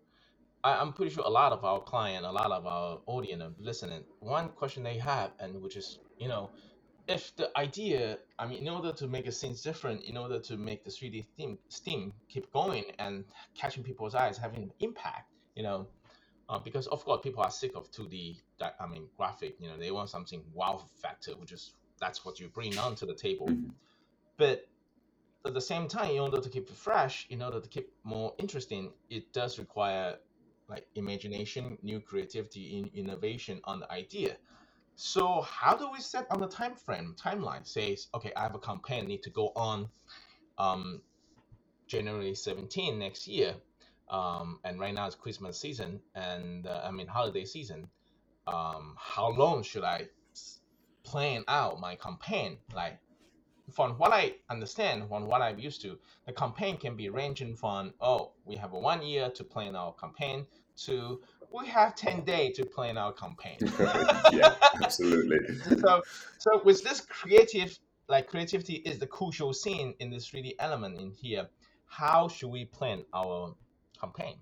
I, 0.63 0.75
I'm 0.81 0.93
pretty 0.93 1.13
sure 1.13 1.23
a 1.25 1.29
lot 1.29 1.51
of 1.51 1.63
our 1.63 1.79
client, 1.81 2.25
a 2.25 2.31
lot 2.31 2.51
of 2.51 2.65
our 2.65 3.01
audience 3.05 3.43
are 3.43 3.53
listening. 3.59 4.03
One 4.19 4.49
question 4.49 4.83
they 4.83 4.97
have, 4.97 5.31
and 5.39 5.61
which 5.61 5.75
is, 5.75 5.99
you 6.17 6.27
know, 6.27 6.49
if 7.07 7.35
the 7.35 7.55
idea, 7.57 8.17
I 8.39 8.47
mean, 8.47 8.59
in 8.63 8.69
order 8.69 8.91
to 8.93 9.07
make 9.07 9.25
the 9.25 9.31
scenes 9.31 9.61
different, 9.61 10.03
in 10.05 10.17
order 10.17 10.39
to 10.39 10.57
make 10.57 10.83
the 10.83 10.89
3D 10.89 11.25
theme, 11.37 11.59
steam 11.69 12.13
keep 12.27 12.51
going 12.51 12.85
and 12.97 13.25
catching 13.53 13.83
people's 13.83 14.15
eyes, 14.15 14.37
having 14.37 14.71
impact, 14.79 15.29
you 15.55 15.61
know, 15.63 15.87
uh, 16.49 16.59
because 16.59 16.87
of 16.87 17.03
course 17.05 17.21
people 17.23 17.43
are 17.43 17.51
sick 17.51 17.71
of 17.75 17.91
2D, 17.91 18.41
di- 18.59 18.73
I 18.79 18.87
mean, 18.87 19.07
graphic, 19.17 19.57
you 19.59 19.69
know, 19.69 19.77
they 19.77 19.91
want 19.91 20.09
something 20.09 20.43
wow 20.53 20.83
factor, 21.01 21.31
which 21.33 21.51
is 21.51 21.73
that's 21.99 22.25
what 22.25 22.39
you 22.39 22.49
bring 22.49 22.77
onto 22.77 23.05
the 23.05 23.15
table. 23.15 23.47
Mhm. 23.47 23.71
But 24.37 24.67
at 25.45 25.53
the 25.53 25.61
same 25.61 25.87
time, 25.87 26.11
in 26.11 26.19
order 26.19 26.41
to 26.41 26.49
keep 26.49 26.69
it 26.69 26.75
fresh, 26.75 27.27
in 27.29 27.41
order 27.41 27.59
to 27.61 27.69
keep 27.69 27.89
more 28.03 28.35
interesting, 28.39 28.93
it 29.09 29.33
does 29.33 29.59
require 29.59 30.17
like 30.67 30.87
imagination, 30.95 31.77
new 31.83 31.99
creativity, 31.99 32.79
in 32.79 32.89
innovation 32.93 33.61
on 33.65 33.79
the 33.79 33.91
idea. 33.91 34.37
So 34.95 35.41
how 35.41 35.75
do 35.75 35.91
we 35.91 35.99
set 36.01 36.27
on 36.31 36.39
the 36.39 36.47
time 36.47 36.75
frame 36.75 37.15
timeline? 37.17 37.67
Says 37.67 38.07
okay, 38.13 38.31
I 38.35 38.43
have 38.43 38.55
a 38.55 38.59
campaign 38.59 39.07
need 39.07 39.23
to 39.23 39.29
go 39.29 39.51
on 39.55 39.89
um, 40.57 41.01
January 41.87 42.35
17 42.35 42.97
next 42.99 43.27
year, 43.27 43.55
um, 44.09 44.59
and 44.63 44.79
right 44.79 44.93
now 44.93 45.07
it's 45.07 45.15
Christmas 45.15 45.59
season, 45.59 45.99
and 46.13 46.67
uh, 46.67 46.81
I 46.83 46.91
mean 46.91 47.07
holiday 47.07 47.45
season. 47.45 47.87
Um, 48.47 48.95
how 48.97 49.29
long 49.31 49.63
should 49.63 49.83
I 49.83 50.07
plan 51.03 51.43
out 51.47 51.79
my 51.79 51.95
campaign? 51.95 52.57
Like 52.73 52.99
from 53.71 53.93
what 53.93 54.13
I 54.13 54.35
understand, 54.49 55.07
from 55.09 55.25
what 55.25 55.41
I'm 55.41 55.59
used 55.59 55.81
to, 55.81 55.97
the 56.25 56.33
campaign 56.33 56.77
can 56.77 56.95
be 56.95 57.09
ranging 57.09 57.55
from 57.55 57.93
oh, 57.99 58.31
we 58.45 58.55
have 58.55 58.71
one 58.71 59.01
year 59.01 59.29
to 59.31 59.43
plan 59.43 59.75
our 59.75 59.93
campaign 59.93 60.45
to 60.83 61.21
we 61.51 61.67
have 61.67 61.95
ten 61.95 62.23
days 62.23 62.57
to 62.57 62.65
plan 62.65 62.97
our 62.97 63.13
campaign. 63.13 63.57
yeah, 64.31 64.55
absolutely. 64.83 65.37
so, 65.79 66.01
so 66.37 66.61
with 66.63 66.83
this 66.83 67.01
creative, 67.01 67.77
like 68.09 68.27
creativity 68.27 68.75
is 68.75 68.99
the 68.99 69.07
crucial 69.07 69.53
scene 69.53 69.93
in 69.99 70.09
this 70.09 70.29
3D 70.29 70.55
element 70.59 70.99
in 70.99 71.11
here. 71.11 71.47
How 71.87 72.27
should 72.27 72.49
we 72.49 72.65
plan 72.65 73.05
our 73.13 73.55
campaign? 74.05 74.37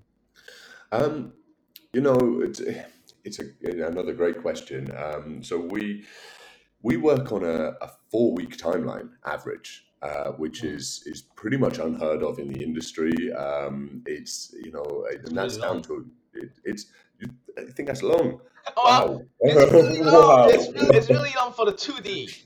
Um, 0.91 1.33
you 1.93 2.01
know, 2.01 2.41
it's 2.43 2.61
it's 3.23 3.39
a, 3.39 3.45
another 3.87 4.13
great 4.13 4.41
question. 4.41 4.91
Um, 4.95 5.43
so 5.43 5.57
we 5.59 6.05
we 6.81 6.97
work 6.97 7.31
on 7.31 7.43
a, 7.43 7.73
a 7.81 7.89
four 8.11 8.33
week 8.33 8.57
timeline 8.57 9.09
average, 9.25 9.85
uh, 10.01 10.31
which 10.31 10.61
Mm. 10.61 10.75
is 10.75 11.03
is 11.05 11.21
pretty 11.35 11.57
much 11.57 11.79
unheard 11.79 12.23
of 12.23 12.39
in 12.39 12.51
the 12.51 12.61
industry. 12.63 13.33
Um, 13.33 14.03
it's 14.05 14.53
you 14.63 14.71
know, 14.71 15.05
It's 15.09 15.29
and 15.29 15.37
that's 15.37 15.55
really 15.55 15.67
down 15.67 15.81
to 15.83 16.09
it, 16.33 16.51
it's. 16.63 16.85
I 17.57 17.71
think 17.71 17.87
that's 17.87 18.03
long. 18.03 18.39
Oh, 18.77 18.83
Wow! 18.85 19.21
it's 19.41 19.71
really 19.73 20.03
long. 20.03 20.13
wow! 20.29 20.47
It's, 20.47 20.67
really, 20.73 20.97
it's 20.97 21.09
really 21.09 21.33
long 21.35 21.51
for 21.51 21.65
the 21.65 21.73
2D, 21.73 22.45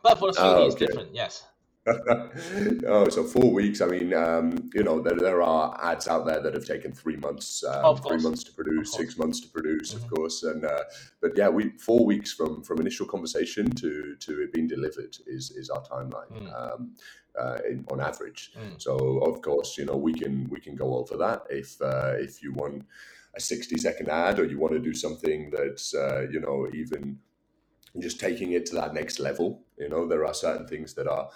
but 0.00 0.16
for 0.16 0.30
the 0.30 0.38
3D 0.38 0.44
Oh, 0.44 0.66
it's 0.66 0.76
different. 0.76 1.12
Yes. 1.12 1.44
oh, 2.86 3.08
so 3.08 3.24
four 3.24 3.50
weeks. 3.52 3.80
I 3.80 3.86
mean, 3.86 4.12
um, 4.12 4.68
you 4.74 4.82
know, 4.82 5.00
there, 5.00 5.14
there 5.16 5.42
are 5.42 5.78
ads 5.82 6.08
out 6.08 6.26
there 6.26 6.40
that 6.40 6.52
have 6.52 6.66
taken 6.66 6.92
three 6.92 7.16
months, 7.16 7.64
um, 7.64 7.84
Of 7.84 8.06
three 8.06 8.18
months 8.18 8.44
to 8.44 8.52
produce, 8.52 8.92
six 8.92 9.16
months 9.16 9.40
to 9.40 9.48
produce, 9.48 9.94
of 9.94 10.02
Mhm. 10.02 10.10
course. 10.10 10.42
And 10.42 10.64
uh, 10.64 10.84
but 11.22 11.36
yeah, 11.36 11.48
we 11.48 11.70
four 11.78 12.04
weeks 12.04 12.32
from 12.34 12.62
from 12.62 12.80
initial 12.80 13.06
conversation 13.06 13.70
to 13.76 14.14
to 14.16 14.42
it 14.42 14.52
being 14.52 14.68
delivered 14.68 15.16
is 15.26 15.50
is 15.52 15.70
our 15.70 15.82
timeline 15.82 16.30
Mm. 16.30 16.52
um, 16.60 16.96
uh, 17.38 17.58
in, 17.68 17.86
on 17.90 18.00
average. 18.00 18.52
Mm. 18.54 18.80
So 18.80 19.18
of 19.20 19.40
course, 19.40 19.78
you 19.78 19.86
know, 19.86 19.96
we 19.96 20.12
can 20.12 20.48
we 20.50 20.60
can 20.60 20.76
go 20.76 20.96
over 20.96 21.16
that 21.16 21.46
if 21.48 21.80
uh, 21.80 22.14
if 22.18 22.42
you 22.42 22.52
want 22.52 22.84
a 23.34 23.40
sixty 23.40 23.78
second 23.78 24.08
ad 24.10 24.38
or 24.38 24.44
you 24.44 24.58
want 24.58 24.74
to 24.74 24.80
do 24.80 24.92
something 24.94 25.50
that's 25.50 25.94
uh, 25.94 26.26
you 26.30 26.40
know 26.40 26.68
even 26.74 27.20
just 27.98 28.20
taking 28.20 28.52
it 28.52 28.66
to 28.66 28.74
that 28.76 28.92
next 28.94 29.18
level. 29.18 29.62
You 29.78 29.88
know, 29.88 30.06
there 30.06 30.24
are 30.26 30.34
certain 30.34 30.66
things 30.66 30.94
that 30.94 31.08
are, 31.08 31.28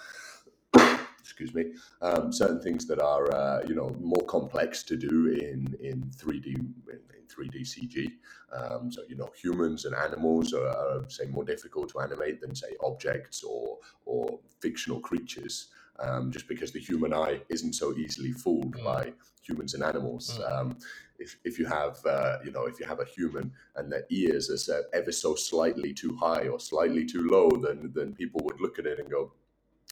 excuse 1.35 1.53
me, 1.53 1.73
um, 2.01 2.31
certain 2.31 2.61
things 2.61 2.85
that 2.87 2.99
are, 3.01 3.29
uh, 3.35 3.61
you 3.67 3.75
know, 3.75 3.89
more 3.99 4.25
complex 4.25 4.83
to 4.83 4.95
do 4.95 5.27
in 5.27 5.75
in 5.81 6.09
three 6.17 6.39
D 6.39 6.51
in 6.55 7.23
three 7.27 7.49
D 7.49 7.59
CG. 7.59 8.09
Um, 8.53 8.89
so 8.89 9.01
you 9.09 9.17
know, 9.17 9.29
humans 9.41 9.83
and 9.85 9.93
animals 9.95 10.53
are, 10.53 10.67
are 10.67 11.09
say 11.09 11.25
more 11.25 11.43
difficult 11.43 11.89
to 11.89 11.99
animate 11.99 12.39
than 12.39 12.55
say 12.55 12.71
objects 12.81 13.43
or 13.43 13.79
or 14.05 14.39
fictional 14.61 14.99
creatures. 15.01 15.67
Um, 15.97 16.29
just 16.29 16.49
because 16.49 16.71
the 16.73 16.79
human 16.79 17.13
eye 17.13 17.39
isn't 17.49 17.73
so 17.73 17.93
easily 17.97 18.33
fooled 18.33 18.75
Mm. 18.75 18.83
by 18.83 19.13
humans 19.47 19.73
and 19.75 19.83
animals. 19.83 20.25
Mm. 20.39 20.51
Um, 20.51 20.77
if, 21.19 21.37
if 21.45 21.57
you 21.59 21.65
have 21.65 21.95
uh, 22.05 22.37
you 22.45 22.51
know 22.51 22.65
if 22.65 22.79
you 22.79 22.85
have 22.85 22.99
a 23.01 23.05
human 23.17 23.51
and 23.77 23.91
their 23.91 24.05
ears 24.09 24.49
are 24.49 24.57
set 24.57 24.83
ever 24.93 25.11
so 25.13 25.35
slightly 25.35 25.93
too 25.93 26.13
high 26.25 26.47
or 26.49 26.59
slightly 26.59 27.05
too 27.05 27.23
low, 27.35 27.49
then 27.65 27.91
then 27.97 28.13
people 28.13 28.41
would 28.45 28.59
look 28.61 28.79
at 28.79 28.85
it 28.85 28.99
and 28.99 29.09
go, 29.09 29.31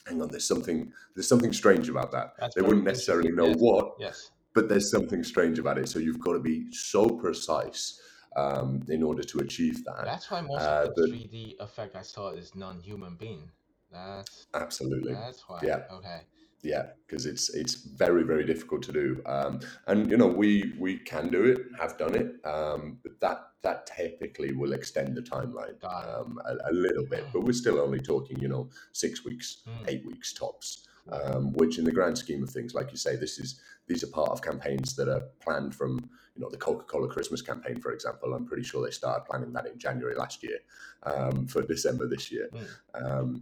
"Hang 0.08 0.22
on, 0.22 0.30
there's 0.30 0.48
something 0.48 0.92
there's 1.16 1.28
something 1.28 1.54
strange 1.54 1.89
about 1.89 2.12
that." 2.12 2.34
That's 2.39 2.56
They 2.56 2.62
wouldn't 2.62 2.84
necessarily 2.86 3.32
know 3.32 3.46
interesting. 3.48 3.68
what, 3.74 3.96
Yes. 4.00 4.32
but 4.54 4.68
there's 4.70 4.89
something 4.92 5.24
strange 5.24 5.60
about 5.60 5.78
it. 5.78 5.88
So 5.89 6.00
you've 6.00 6.20
got 6.20 6.34
to 6.34 6.39
be 6.39 6.72
so 6.72 7.08
precise 7.10 8.00
um, 8.36 8.84
in 8.89 9.04
order 9.04 9.24
to 9.24 9.39
achieve 9.39 9.84
that. 9.86 10.06
That's 10.06 10.30
why 10.32 10.42
most 10.42 10.62
Uh, 10.62 10.88
of 10.89 10.96
the 10.96 11.02
but 11.02 11.10
3D 11.12 11.56
effect 11.60 11.96
I 11.96 12.02
saw 12.02 12.32
is 12.32 12.56
non-human 12.56 13.16
being. 13.16 13.52
That's 13.92 14.48
Absolutely. 14.56 15.13
that's 15.13 15.48
why. 15.48 15.60
Yeah. 15.63 15.82
Okay. 15.92 16.22
Yeah, 16.63 16.86
because 17.06 17.26
it's 17.26 17.54
it's 17.54 17.76
very 17.76 18.23
very 18.23 18.45
difficult 18.45 18.84
to 18.84 18.93
do, 18.93 19.21
um, 19.26 19.60
and 19.88 20.10
you 20.10 20.15
know 20.15 20.28
we 20.28 20.73
we 20.80 20.97
can 20.97 21.30
do 21.30 21.43
it, 21.43 21.60
have 21.78 21.97
done 21.97 22.15
it, 22.15 22.36
um, 22.45 22.99
but 23.04 23.19
that 23.19 23.39
that 23.63 23.86
typically 23.86 24.54
will 24.54 24.71
extend 24.71 25.15
the 25.17 25.21
timeline 25.21 25.78
um, 25.84 26.39
a, 26.45 26.54
a 26.69 26.73
little 26.73 27.06
bit, 27.06 27.26
but 27.34 27.41
we're 27.41 27.52
still 27.54 27.80
only 27.82 27.99
talking 27.99 28.39
you 28.39 28.47
know 28.47 28.69
six 28.93 29.26
weeks, 29.26 29.63
Mm. 29.67 29.89
eight 29.89 30.06
weeks 30.06 30.32
tops, 30.34 30.88
um, 31.12 31.52
which 31.54 31.78
in 31.80 31.86
the 31.86 31.91
grand 31.91 32.17
scheme 32.17 32.43
of 32.43 32.49
things, 32.49 32.73
like 32.73 32.91
you 32.91 32.97
say, 32.97 33.17
this 33.17 33.39
is 33.39 33.60
these 33.88 34.02
are 34.04 34.08
part 34.08 34.30
of 34.30 34.41
campaigns 34.41 34.95
that 34.95 35.10
are 35.10 35.23
planned 35.41 35.76
from 35.76 35.99
you 36.36 36.41
know 36.41 36.49
the 36.49 36.58
Coca 36.58 36.86
Cola 36.86 37.10
Christmas 37.10 37.41
campaign, 37.41 37.78
for 37.82 37.91
example. 37.91 38.34
I'm 38.34 38.45
pretty 38.45 38.63
sure 38.63 38.84
they 38.86 38.91
started 38.91 39.26
planning 39.26 39.52
that 39.54 39.67
in 39.67 39.78
January 39.78 40.15
last 40.15 40.43
year 40.43 40.60
um, 41.04 41.45
for 41.47 41.62
December 41.62 42.08
this 42.08 42.32
year. 42.32 42.49
Mm. 42.95 43.38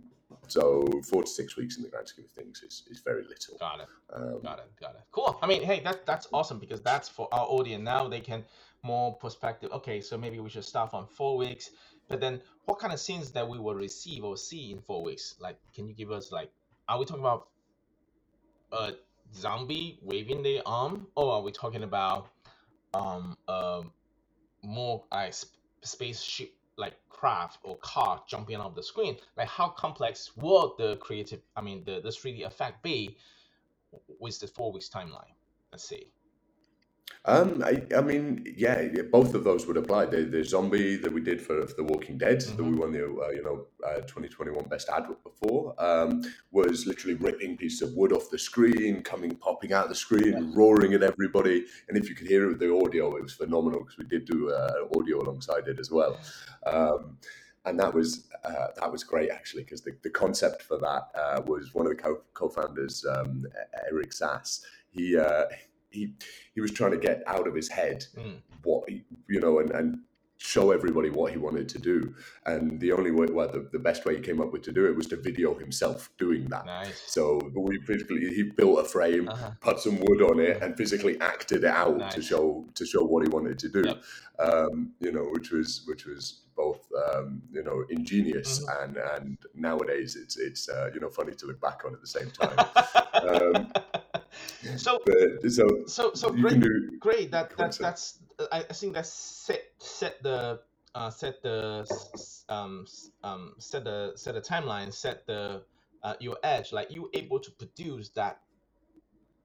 So 0.47 0.85
four 1.09 1.23
to 1.23 1.27
six 1.27 1.55
weeks 1.55 1.77
in 1.77 1.83
the 1.83 1.89
grand 1.89 2.07
scheme 2.07 2.25
of 2.25 2.31
things 2.31 2.61
is, 2.63 2.83
is 2.89 2.99
very 2.99 3.23
little. 3.23 3.57
Got 3.59 3.81
it. 3.81 3.87
Um, 4.13 4.41
Got 4.43 4.59
it. 4.59 4.71
Got 4.79 4.95
it. 4.95 5.01
Cool. 5.11 5.37
I 5.41 5.47
mean, 5.47 5.63
hey, 5.63 5.79
that 5.81 6.05
that's 6.05 6.27
awesome 6.33 6.59
because 6.59 6.81
that's 6.81 7.07
for 7.09 7.27
our 7.31 7.45
audience 7.47 7.83
now. 7.83 8.07
They 8.07 8.19
can 8.19 8.43
more 8.83 9.15
perspective. 9.15 9.71
Okay, 9.71 10.01
so 10.01 10.17
maybe 10.17 10.39
we 10.39 10.49
should 10.49 10.65
start 10.65 10.91
from 10.91 11.07
four 11.07 11.37
weeks. 11.37 11.69
But 12.07 12.19
then, 12.19 12.41
what 12.65 12.79
kind 12.79 12.91
of 12.91 12.99
scenes 12.99 13.31
that 13.31 13.47
we 13.47 13.59
will 13.59 13.75
receive 13.75 14.23
or 14.23 14.35
see 14.37 14.71
in 14.71 14.81
four 14.81 15.03
weeks? 15.03 15.35
Like, 15.39 15.57
can 15.73 15.87
you 15.87 15.93
give 15.93 16.11
us 16.11 16.31
like, 16.31 16.51
are 16.89 16.99
we 16.99 17.05
talking 17.05 17.23
about 17.23 17.47
a 18.71 18.93
zombie 19.33 19.99
waving 20.01 20.43
their 20.43 20.61
arm, 20.65 21.07
or 21.15 21.33
are 21.33 21.41
we 21.41 21.51
talking 21.51 21.83
about 21.83 22.27
um 22.93 23.37
um 23.47 23.91
more 24.63 25.03
like 25.11 25.33
sp- 25.33 25.55
spaceship 25.81 26.53
like 26.81 26.95
craft 27.09 27.59
or 27.63 27.77
car 27.77 28.21
jumping 28.27 28.57
off 28.57 28.75
the 28.75 28.83
screen? 28.83 29.15
Like, 29.37 29.47
how 29.47 29.69
complex 29.69 30.31
will 30.35 30.75
the 30.77 30.97
creative? 30.97 31.41
I 31.55 31.61
mean, 31.61 31.83
the 31.85 32.01
the 32.01 32.09
3D 32.09 32.45
effect 32.45 32.83
be? 32.83 33.17
with 34.19 34.39
the 34.39 34.47
four 34.47 34.71
weeks 34.71 34.89
timeline. 34.89 35.33
Let's 35.71 35.87
see. 35.87 36.07
Um, 37.25 37.61
I, 37.63 37.83
I 37.95 38.01
mean, 38.01 38.45
yeah, 38.57 38.81
yeah, 38.81 39.03
both 39.03 39.35
of 39.35 39.43
those 39.43 39.67
would 39.67 39.77
apply. 39.77 40.05
The, 40.05 40.23
the 40.23 40.43
zombie 40.43 40.95
that 40.97 41.11
we 41.11 41.21
did 41.21 41.41
for, 41.41 41.67
for 41.67 41.75
The 41.75 41.83
Walking 41.83 42.17
Dead, 42.17 42.41
that 42.41 42.63
we 42.63 42.73
won 42.73 42.91
the 42.91 43.03
uh, 43.03 43.29
you 43.29 43.43
know 43.43 43.67
uh, 43.85 44.01
2021 44.01 44.65
Best 44.65 44.89
Advert 44.89 45.21
for, 45.41 45.73
um, 45.83 46.21
was 46.51 46.85
literally 46.85 47.15
ripping 47.15 47.57
pieces 47.57 47.81
of 47.81 47.93
wood 47.95 48.13
off 48.13 48.29
the 48.29 48.37
screen, 48.37 49.01
coming 49.01 49.35
popping 49.35 49.73
out 49.73 49.89
the 49.89 49.95
screen, 49.95 50.53
roaring 50.55 50.93
at 50.93 51.03
everybody. 51.03 51.65
And 51.89 51.97
if 51.97 52.07
you 52.09 52.15
could 52.15 52.27
hear 52.27 52.45
it 52.45 52.47
with 52.49 52.59
the 52.59 52.73
audio, 52.73 53.15
it 53.15 53.23
was 53.23 53.33
phenomenal 53.33 53.79
because 53.79 53.97
we 53.97 54.05
did 54.05 54.25
do 54.25 54.51
uh, 54.51 54.85
audio 54.95 55.21
alongside 55.21 55.67
it 55.67 55.79
as 55.79 55.89
well. 55.91 56.17
Um, 56.65 57.17
and 57.65 57.79
that 57.79 57.93
was 57.93 58.27
uh, 58.43 58.67
that 58.79 58.91
was 58.91 59.03
great 59.03 59.29
actually 59.29 59.63
because 59.63 59.81
the, 59.81 59.95
the 60.01 60.09
concept 60.09 60.63
for 60.63 60.77
that 60.79 61.09
uh, 61.19 61.41
was 61.45 61.73
one 61.73 61.85
of 61.85 61.95
the 61.95 62.01
co- 62.01 62.21
co-founders, 62.33 63.05
um, 63.05 63.45
Eric 63.87 64.13
Sass. 64.13 64.65
He 64.89 65.15
uh, 65.15 65.45
he 65.91 66.13
he 66.55 66.61
was 66.61 66.71
trying 66.71 66.91
to 66.91 66.97
get 66.97 67.21
out 67.27 67.47
of 67.47 67.53
his 67.55 67.69
head 67.69 68.05
Mm. 68.17 68.37
what 68.63 68.89
he, 68.89 69.03
you 69.27 69.39
know 69.39 69.59
and, 69.59 69.71
and 69.71 69.99
show 70.43 70.71
everybody 70.71 71.09
what 71.11 71.31
he 71.31 71.37
wanted 71.37 71.69
to 71.69 71.77
do 71.77 72.15
and 72.47 72.79
the 72.79 72.91
only 72.91 73.11
way 73.11 73.27
well 73.31 73.47
the, 73.51 73.69
the 73.71 73.77
best 73.79 74.05
way 74.05 74.15
he 74.15 74.21
came 74.21 74.41
up 74.41 74.51
with 74.51 74.63
to 74.63 74.71
do 74.71 74.85
it 74.87 74.95
was 74.95 75.05
to 75.05 75.15
video 75.15 75.53
himself 75.53 76.09
doing 76.17 76.45
that 76.49 76.65
Nice. 76.65 76.99
so 77.05 77.39
we 77.55 77.79
physically 77.85 78.27
he 78.33 78.43
built 78.43 78.79
a 78.79 78.83
frame 78.83 79.29
Uh-huh. 79.29 79.51
put 79.61 79.79
some 79.79 79.97
wood 79.99 80.21
on 80.23 80.39
it 80.39 80.61
and 80.63 80.75
physically 80.75 81.19
acted 81.21 81.63
it 81.63 81.69
out 81.69 82.09
to 82.11 82.21
show 82.23 82.65
to 82.73 82.85
show 82.85 83.03
what 83.03 83.21
he 83.23 83.29
wanted 83.29 83.59
to 83.59 83.69
do 83.69 83.83
Yep. 83.85 84.01
um, 84.39 84.93
you 84.99 85.11
know 85.11 85.25
which 85.35 85.51
was 85.51 85.83
which 85.85 86.05
was 86.05 86.41
both 86.55 86.81
um, 87.05 87.41
you 87.51 87.63
know 87.63 87.83
ingenious 87.89 88.51
Mm-hmm. 88.65 88.83
and 88.83 88.97
and 89.13 89.37
nowadays 89.53 90.15
it's 90.15 90.37
it's 90.37 90.67
uh, 90.69 90.89
you 90.93 90.99
know 90.99 91.09
funny 91.09 91.33
to 91.33 91.45
look 91.45 91.61
back 91.61 91.79
on 91.85 91.93
at 91.93 92.01
the 92.01 92.07
same 92.17 92.29
time 92.31 92.57
um, 93.29 93.71
so 94.77 94.99
but 95.05 95.51
so 95.51 95.65
so 95.87 96.13
so 96.13 96.29
great 96.31 96.59
do 96.59 96.97
great 96.99 97.29
that 97.31 97.55
that 97.57 97.77
that's 97.77 98.19
I, 98.51 98.59
I 98.69 98.73
think 98.73 98.93
that's 98.93 99.09
set 99.13 99.61
set 99.81 100.21
the 100.23 100.61
uh, 100.95 101.09
set 101.09 101.41
the 101.41 101.85
um 102.49 102.85
um 103.23 103.55
set 103.57 103.83
the 103.85 104.13
set 104.15 104.35
the 104.35 104.41
timeline 104.41 104.93
set 104.93 105.25
the 105.27 105.63
uh, 106.03 106.15
your 106.19 106.37
edge. 106.43 106.71
Like 106.71 106.91
you 106.91 107.09
able 107.13 107.39
to 107.39 107.51
produce 107.51 108.09
that 108.09 108.41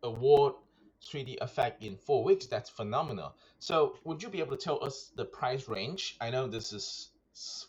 award 0.02 0.54
3D 1.02 1.38
effect 1.40 1.82
in 1.82 1.96
four 1.96 2.24
weeks. 2.24 2.46
That's 2.46 2.70
phenomenal. 2.70 3.34
So 3.58 3.96
would 4.04 4.22
you 4.22 4.28
be 4.28 4.40
able 4.40 4.56
to 4.56 4.62
tell 4.62 4.82
us 4.84 5.12
the 5.16 5.24
price 5.24 5.68
range? 5.68 6.16
I 6.20 6.30
know 6.30 6.46
this 6.46 6.72
is 6.72 7.10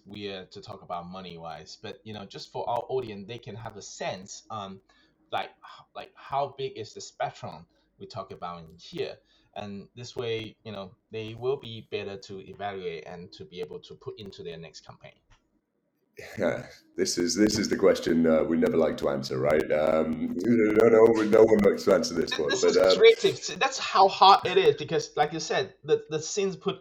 weird 0.05 0.51
to 0.51 0.61
talk 0.61 0.81
about 0.81 1.09
money 1.09 1.37
wise 1.37 1.77
but 1.81 1.99
you 2.05 2.13
know 2.13 2.23
just 2.23 2.53
for 2.53 2.67
our 2.69 2.83
audience 2.87 3.27
they 3.27 3.37
can 3.37 3.53
have 3.53 3.75
a 3.75 3.81
sense 3.81 4.43
on 4.49 4.79
like 5.31 5.49
like 5.93 6.09
how 6.15 6.55
big 6.57 6.71
is 6.77 6.93
the 6.93 7.01
spectrum 7.01 7.65
we 7.99 8.05
talk 8.05 8.31
about 8.31 8.59
in 8.61 8.67
here 8.77 9.17
and 9.57 9.87
this 9.95 10.15
way 10.15 10.55
you 10.63 10.71
know 10.71 10.91
they 11.11 11.35
will 11.39 11.57
be 11.57 11.87
better 11.91 12.17
to 12.17 12.39
evaluate 12.49 13.05
and 13.07 13.31
to 13.33 13.43
be 13.45 13.59
able 13.59 13.79
to 13.79 13.95
put 13.95 14.17
into 14.19 14.43
their 14.43 14.57
next 14.57 14.85
campaign 14.85 15.13
Yeah, 16.37 16.65
this 16.95 17.17
is 17.17 17.35
this 17.35 17.59
is 17.59 17.69
the 17.69 17.75
question 17.77 18.25
uh, 18.25 18.43
we 18.43 18.57
never 18.57 18.77
like 18.77 18.97
to 18.97 19.09
answer, 19.09 19.37
right? 19.37 19.71
Um, 19.71 20.35
no, 20.35 20.87
no, 20.89 21.05
no 21.05 21.43
one 21.43 21.59
likes 21.59 21.83
to 21.83 21.93
answer 21.93 22.15
this 22.15 22.31
Th- 22.31 22.41
one. 22.41 22.49
this 22.49 22.63
But 22.63 22.69
is 22.71 22.77
um, 22.77 22.97
creative 22.97 23.59
that's 23.59 23.77
how 23.77 24.07
hard 24.07 24.45
it 24.45 24.57
is 24.57 24.75
because 24.75 25.11
like 25.15 25.31
you 25.33 25.39
said 25.39 25.75
the 25.83 26.03
the 26.09 26.19
scenes 26.19 26.55
put 26.55 26.77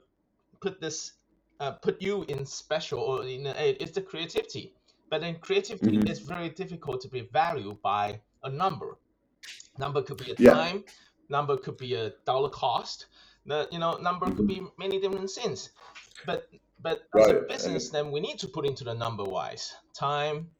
put 0.62 0.80
this 0.80 1.12
uh, 1.60 1.72
put 1.72 2.00
you 2.00 2.24
in 2.28 2.46
special 2.46 3.00
or 3.00 3.24
in 3.26 3.46
a, 3.46 3.76
it's 3.80 3.92
the 3.92 4.02
creativity 4.02 4.74
but 5.10 5.20
then 5.20 5.36
creativity 5.40 5.96
Mhm. 5.98 6.10
is 6.10 6.20
very 6.20 6.48
difficult 6.50 7.00
to 7.02 7.08
be 7.08 7.28
valued 7.32 7.80
by 7.82 8.20
a 8.44 8.50
number 8.50 8.98
number 9.78 10.02
could 10.02 10.18
be 10.18 10.30
a 10.32 10.34
Yeah. 10.38 10.52
time 10.52 10.84
number 11.28 11.56
could 11.56 11.76
be 11.76 11.94
a 11.94 12.12
dollar 12.24 12.48
cost 12.48 13.06
the 13.46 13.68
you 13.70 13.78
know 13.78 13.96
number 13.96 14.26
could 14.26 14.46
be 14.46 14.62
many 14.78 15.00
different 15.00 15.30
things 15.30 15.70
but 16.24 16.48
but 16.80 17.02
as 17.18 17.28
a. 17.28 17.34
Business 17.48 17.90
then 17.90 18.10
we 18.10 18.20
need 18.20 18.38
to 18.40 18.48
put 18.48 18.66
into 18.66 18.84
the 18.84 18.94
number 18.94 19.24
wise 19.24 19.74
time 19.94 20.50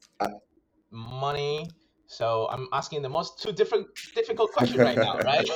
money 0.91 1.67
so 2.07 2.49
i'm 2.51 2.69
asking 2.73 3.03
the 3.03 3.09
most 3.09 3.43
two 3.43 3.53
different 3.53 3.87
difficult 4.15 4.53
question 4.53 4.81
right 4.81 4.97
now 4.97 5.19
right 5.25 5.49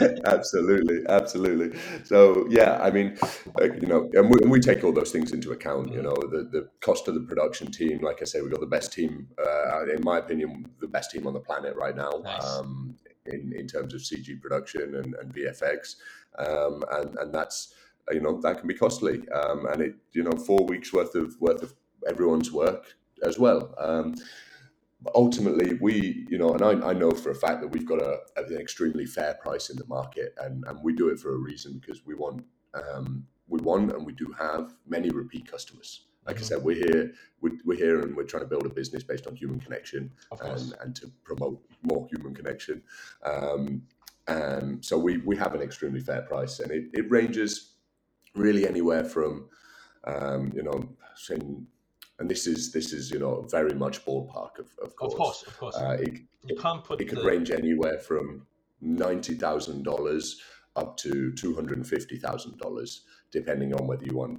absolutely, 0.26 1.00
absolutely. 1.08 1.78
So 2.04 2.46
yeah, 2.48 2.78
I 2.80 2.90
mean, 2.90 3.18
uh, 3.60 3.64
you 3.64 3.86
know, 3.86 4.08
and 4.14 4.30
we, 4.30 4.38
and 4.42 4.50
we 4.50 4.60
take 4.60 4.84
all 4.84 4.92
those 4.92 5.10
things 5.10 5.32
into 5.32 5.52
account. 5.52 5.92
You 5.92 6.00
Mhm. 6.00 6.04
know, 6.04 6.16
the 6.30 6.44
the 6.50 6.68
cost 6.80 7.08
of 7.08 7.14
the 7.14 7.20
production 7.20 7.70
team. 7.70 8.00
Like 8.00 8.22
I 8.22 8.24
say, 8.24 8.40
we've 8.40 8.50
got 8.50 8.60
the 8.60 8.66
best 8.66 8.92
team, 8.92 9.28
uh, 9.38 9.86
in 9.86 10.02
my 10.02 10.18
opinion, 10.18 10.66
the 10.80 10.86
best 10.86 11.10
team 11.10 11.26
on 11.26 11.34
the 11.34 11.40
planet 11.40 11.74
right 11.76 11.96
now. 11.96 12.10
Nice. 12.22 12.58
Um, 12.58 12.96
in, 13.26 13.52
in 13.54 13.66
terms 13.66 13.94
of 13.94 14.00
CG 14.00 14.40
production 14.40 14.94
and, 14.94 15.14
and 15.14 15.34
VFX, 15.34 15.96
um, 16.38 16.84
and 16.92 17.16
and 17.18 17.34
that's 17.34 17.74
you 18.10 18.20
know 18.20 18.40
that 18.40 18.58
can 18.58 18.66
be 18.68 18.74
costly, 18.74 19.28
um, 19.30 19.66
and 19.66 19.82
it 19.82 19.94
you 20.12 20.22
know 20.22 20.32
four 20.32 20.64
weeks 20.66 20.92
worth 20.92 21.14
of 21.14 21.34
worth 21.40 21.62
of 21.62 21.74
everyone's 22.08 22.50
work 22.52 22.96
as 23.24 23.38
well. 23.38 23.74
Um, 23.78 24.14
but 25.02 25.14
ultimately, 25.14 25.78
we, 25.80 26.26
you 26.28 26.38
know, 26.38 26.52
and 26.54 26.62
I, 26.62 26.90
I 26.90 26.92
know 26.92 27.10
for 27.10 27.30
a 27.30 27.34
fact 27.34 27.60
that 27.62 27.68
we've 27.68 27.86
got 27.86 28.00
a, 28.02 28.18
an 28.36 28.56
extremely 28.58 29.06
fair 29.06 29.34
price 29.34 29.70
in 29.70 29.76
the 29.76 29.86
market, 29.86 30.34
and, 30.38 30.64
and 30.66 30.78
we 30.82 30.92
do 30.92 31.08
it 31.08 31.18
for 31.18 31.34
a 31.34 31.38
reason 31.38 31.78
because 31.80 32.04
we 32.04 32.14
want, 32.14 32.44
um, 32.74 33.26
we 33.48 33.60
want, 33.60 33.92
and 33.92 34.04
we 34.04 34.12
do 34.12 34.32
have 34.38 34.74
many 34.86 35.08
repeat 35.10 35.50
customers. 35.50 36.06
Like 36.26 36.36
I 36.36 36.40
Mhm. 36.40 36.44
said, 36.44 36.62
we're 36.62 36.76
here, 36.76 37.12
we're, 37.40 37.56
we're 37.64 37.78
here, 37.78 38.00
and 38.00 38.14
we're 38.14 38.24
trying 38.24 38.42
to 38.42 38.48
build 38.48 38.66
a 38.66 38.68
business 38.68 39.02
based 39.02 39.26
on 39.26 39.34
human 39.34 39.58
connection 39.58 40.12
and, 40.42 40.74
and 40.82 40.94
to 40.96 41.10
promote 41.24 41.64
more 41.82 42.06
human 42.08 42.34
connection. 42.34 42.82
Um, 43.24 43.82
and 44.28 44.84
so 44.84 44.98
we, 44.98 45.16
we 45.18 45.34
have 45.36 45.54
an 45.54 45.62
extremely 45.62 46.00
fair 46.00 46.22
price, 46.22 46.60
and 46.60 46.70
it, 46.70 46.90
it 46.92 47.10
ranges 47.10 47.74
really 48.34 48.68
anywhere 48.68 49.02
from, 49.02 49.48
um, 50.04 50.52
you 50.54 50.62
know, 50.62 50.86
saying, 51.16 51.66
and 52.20 52.30
this 52.30 52.46
is 52.46 52.70
this 52.70 52.92
is 52.92 53.10
you 53.10 53.18
know 53.18 53.42
very 53.50 53.74
much 53.74 54.04
ballpark 54.04 54.58
of, 54.58 54.68
of 54.82 54.94
course. 54.94 55.12
of 55.12 55.18
course 55.18 55.42
of 55.48 55.58
course 55.58 55.76
Uh, 55.76 55.96
it, 56.00 56.20
you 56.44 56.56
can't 56.56 56.84
put 56.84 57.00
it 57.00 57.08
could 57.08 57.18
the, 57.18 57.24
range 57.24 57.50
anywhere 57.50 57.98
from 57.98 58.46
ninety 58.80 59.34
thousand 59.34 59.82
dollars 59.82 60.40
up 60.76 60.96
to 60.98 61.32
two 61.32 61.54
hundred 61.54 61.78
and 61.78 61.86
fifty 61.86 62.16
thousand 62.16 62.56
dollars, 62.58 63.02
depending 63.32 63.74
on 63.74 63.86
whether 63.88 64.04
you 64.04 64.16
want, 64.16 64.38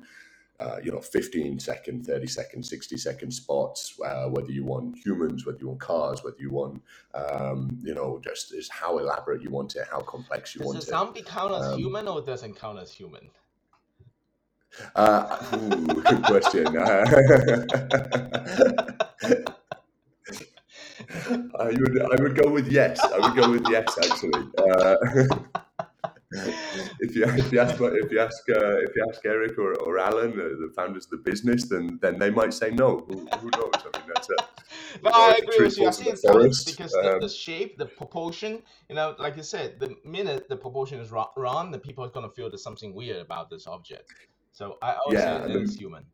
uh, 0.62 0.78
you 0.82 0.92
know, 0.92 1.02
fifteen 1.02 1.60
second, 1.60 2.06
thirty 2.06 2.26
second, 2.28 2.64
sixty 2.64 2.98
second 2.98 3.32
spots, 3.32 4.00
uh, 4.06 4.28
whether 4.30 4.52
you 4.52 4.64
want 4.64 4.98
humans, 5.06 5.46
whether 5.46 5.60
you 5.60 5.68
want 5.68 5.80
cars, 5.82 6.24
whether 6.24 6.38
you 6.40 6.50
want, 6.50 6.82
um, 7.14 7.60
you 7.84 7.94
know, 7.94 8.20
just 8.24 8.54
is 8.54 8.70
how 8.70 8.98
elaborate 8.98 9.42
you 9.42 9.50
want 9.50 9.76
it, 9.76 9.86
how 9.92 10.00
complex 10.00 10.56
you 10.56 10.60
does 10.60 10.68
want 10.68 10.78
it. 10.78 10.88
zombie 10.88 11.22
count 11.22 11.54
as 11.54 11.66
Um, 11.74 11.80
human 11.80 12.08
or 12.08 12.22
doesn't 12.22 12.56
count 12.56 12.80
as 12.80 12.92
human 12.92 13.30
Uh, 14.96 15.38
ooh, 15.54 15.86
good 16.02 16.24
question. 16.24 16.68
I 21.60 21.66
would 21.66 22.02
I 22.02 22.22
would 22.22 22.36
go 22.36 22.50
with 22.50 22.72
yes. 22.72 23.00
I 23.00 23.20
would 23.20 23.36
go 23.36 23.52
with 23.52 23.68
yes 23.70 23.98
actually. 23.98 24.48
Uh, 24.58 24.96
if 27.00 27.16
you 27.16 27.26
if 27.26 27.52
you 27.52 27.60
ask 27.60 27.76
if 27.80 28.12
you 28.12 28.20
ask 28.20 28.50
uh, 28.50 28.78
if 28.78 28.96
you 28.96 29.06
ask 29.10 29.26
Eric 29.26 29.58
or, 29.58 29.74
or 29.82 30.00
Alan, 30.00 30.32
uh, 30.32 30.44
the 30.66 30.72
founders 30.76 31.06
of 31.06 31.12
the 31.12 31.18
business, 31.18 31.68
then 31.68 32.00
then 32.02 32.18
they 32.18 32.30
might 32.30 32.54
say 32.54 32.72
no. 32.72 33.00
Who, 33.08 33.28
who 33.40 33.50
knows? 33.58 33.74
I 33.76 33.98
mean, 33.98 34.08
that's 34.14 34.30
a. 34.30 34.36
But 35.04 35.14
I 35.14 35.36
agree 35.36 35.66
with 35.66 35.78
you. 35.78 35.88
I 35.88 35.92
see 35.92 36.10
it's 36.10 36.22
forest. 36.22 36.66
because 36.66 36.94
um, 36.96 37.04
the, 37.04 37.20
the, 37.22 37.30
shape, 37.30 37.78
the 37.78 37.86
proportion, 37.86 38.62
you 38.90 38.96
know, 38.96 39.16
like 39.20 39.38
you 39.38 39.44
said, 39.44 39.80
the 39.80 39.96
minute 40.06 40.48
the 40.50 40.56
proportion 40.56 41.00
is 41.00 41.12
wrong, 41.12 41.72
the 41.72 41.80
people 41.80 42.04
are 42.04 42.10
going 42.10 42.28
to 42.28 42.34
feel 42.34 42.50
there's 42.50 42.64
something 42.64 42.94
weird 42.94 43.18
about 43.18 43.50
this 43.50 43.68
object. 43.68 44.14
So 44.52 44.78
I 44.82 44.96
always 44.96 45.20
yeah, 45.20 45.46
say 45.46 45.54
it 45.54 45.62
is 45.62 45.78
human 45.78 46.06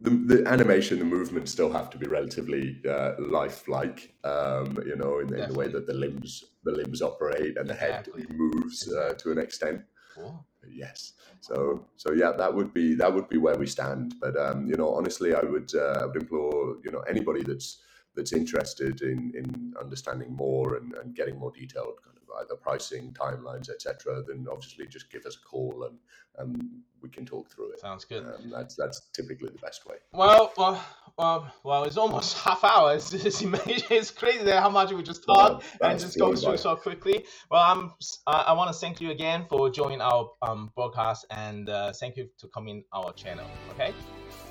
the, 0.00 0.10
the 0.10 0.48
animation, 0.48 0.98
the 0.98 1.04
movements 1.04 1.50
still 1.50 1.72
have 1.72 1.90
to 1.90 1.98
be 1.98 2.06
relatively 2.06 2.80
uh, 2.88 3.12
lifelike, 3.18 4.14
um, 4.22 4.78
you 4.86 4.94
know, 4.96 5.18
in, 5.18 5.34
in, 5.34 5.48
the 5.48 5.58
way 5.58 5.68
that 5.68 5.86
the 5.86 5.92
limbs 5.92 6.44
the 6.64 6.72
limbs 6.72 7.02
operate 7.02 7.56
and 7.56 7.70
exactly. 7.70 8.22
the 8.22 8.28
head 8.28 8.38
moves 8.38 8.92
uh, 8.92 9.14
to 9.18 9.32
an 9.32 9.38
extent. 9.38 9.82
Cool. 10.14 10.44
Yes. 10.70 11.14
So 11.40 11.86
so 11.96 12.12
yeah, 12.12 12.32
that 12.32 12.54
would 12.54 12.72
be 12.72 12.94
that 12.94 13.12
would 13.12 13.28
be 13.28 13.38
where 13.38 13.56
we 13.56 13.66
stand. 13.66 14.14
But 14.20 14.36
um, 14.36 14.66
you 14.66 14.76
know, 14.76 14.94
honestly, 14.94 15.34
I 15.34 15.40
would 15.40 15.72
uh, 15.74 16.00
I 16.02 16.06
would 16.06 16.16
implore 16.16 16.76
you 16.84 16.92
know 16.92 17.00
anybody 17.00 17.42
that's 17.42 17.78
that's 18.14 18.32
interested 18.32 19.02
in 19.02 19.32
in 19.34 19.74
understanding 19.80 20.32
more 20.32 20.76
and, 20.76 20.94
and 20.94 21.14
getting 21.14 21.38
more 21.38 21.50
detailed 21.50 21.98
kind 22.04 22.16
of 22.16 22.17
either 22.40 22.56
pricing, 22.56 23.14
timelines, 23.18 23.70
etc., 23.70 24.22
then 24.26 24.46
obviously 24.50 24.86
just 24.86 25.10
give 25.10 25.24
us 25.26 25.36
a 25.36 25.48
call 25.48 25.84
and 25.84 25.98
um, 26.38 26.82
we 27.02 27.08
can 27.08 27.24
talk 27.24 27.50
through 27.50 27.72
it. 27.72 27.80
Sounds 27.80 28.04
good. 28.04 28.24
Um, 28.24 28.50
that's 28.50 28.74
that's 28.74 29.08
typically 29.12 29.50
the 29.50 29.58
best 29.58 29.86
way. 29.86 29.96
Well, 30.12 30.52
well, 30.56 30.84
well, 31.16 31.52
well 31.64 31.84
it's 31.84 31.96
almost 31.96 32.38
half 32.44 32.64
hour. 32.64 32.94
It's, 32.94 33.12
it's, 33.12 33.42
it's 33.42 34.10
crazy 34.10 34.50
how 34.50 34.70
much 34.70 34.92
we 34.92 35.02
just 35.02 35.24
talked 35.24 35.64
and 35.80 35.98
just 35.98 36.18
go 36.18 36.34
through 36.34 36.56
so 36.56 36.76
quickly. 36.76 37.24
Well, 37.50 37.62
I'm 37.62 37.92
I, 38.26 38.44
I 38.48 38.52
want 38.52 38.72
to 38.72 38.78
thank 38.78 39.00
you 39.00 39.10
again 39.10 39.46
for 39.48 39.70
joining 39.70 40.00
our 40.00 40.30
um, 40.42 40.70
broadcast 40.74 41.26
and 41.30 41.68
uh, 41.68 41.92
thank 41.92 42.16
you 42.16 42.28
to 42.38 42.48
coming 42.48 42.84
our 42.92 43.12
channel. 43.12 43.46
Okay. 43.74 43.92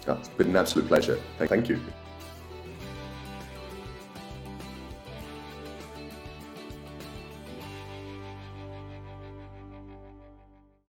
Oh, 0.08 0.13
it's 0.13 0.30
been 0.30 0.48
an 0.48 0.56
absolute 0.56 0.88
pleasure. 0.88 1.20
Thank, 1.38 1.50
thank 1.50 1.70
you. 1.70 1.80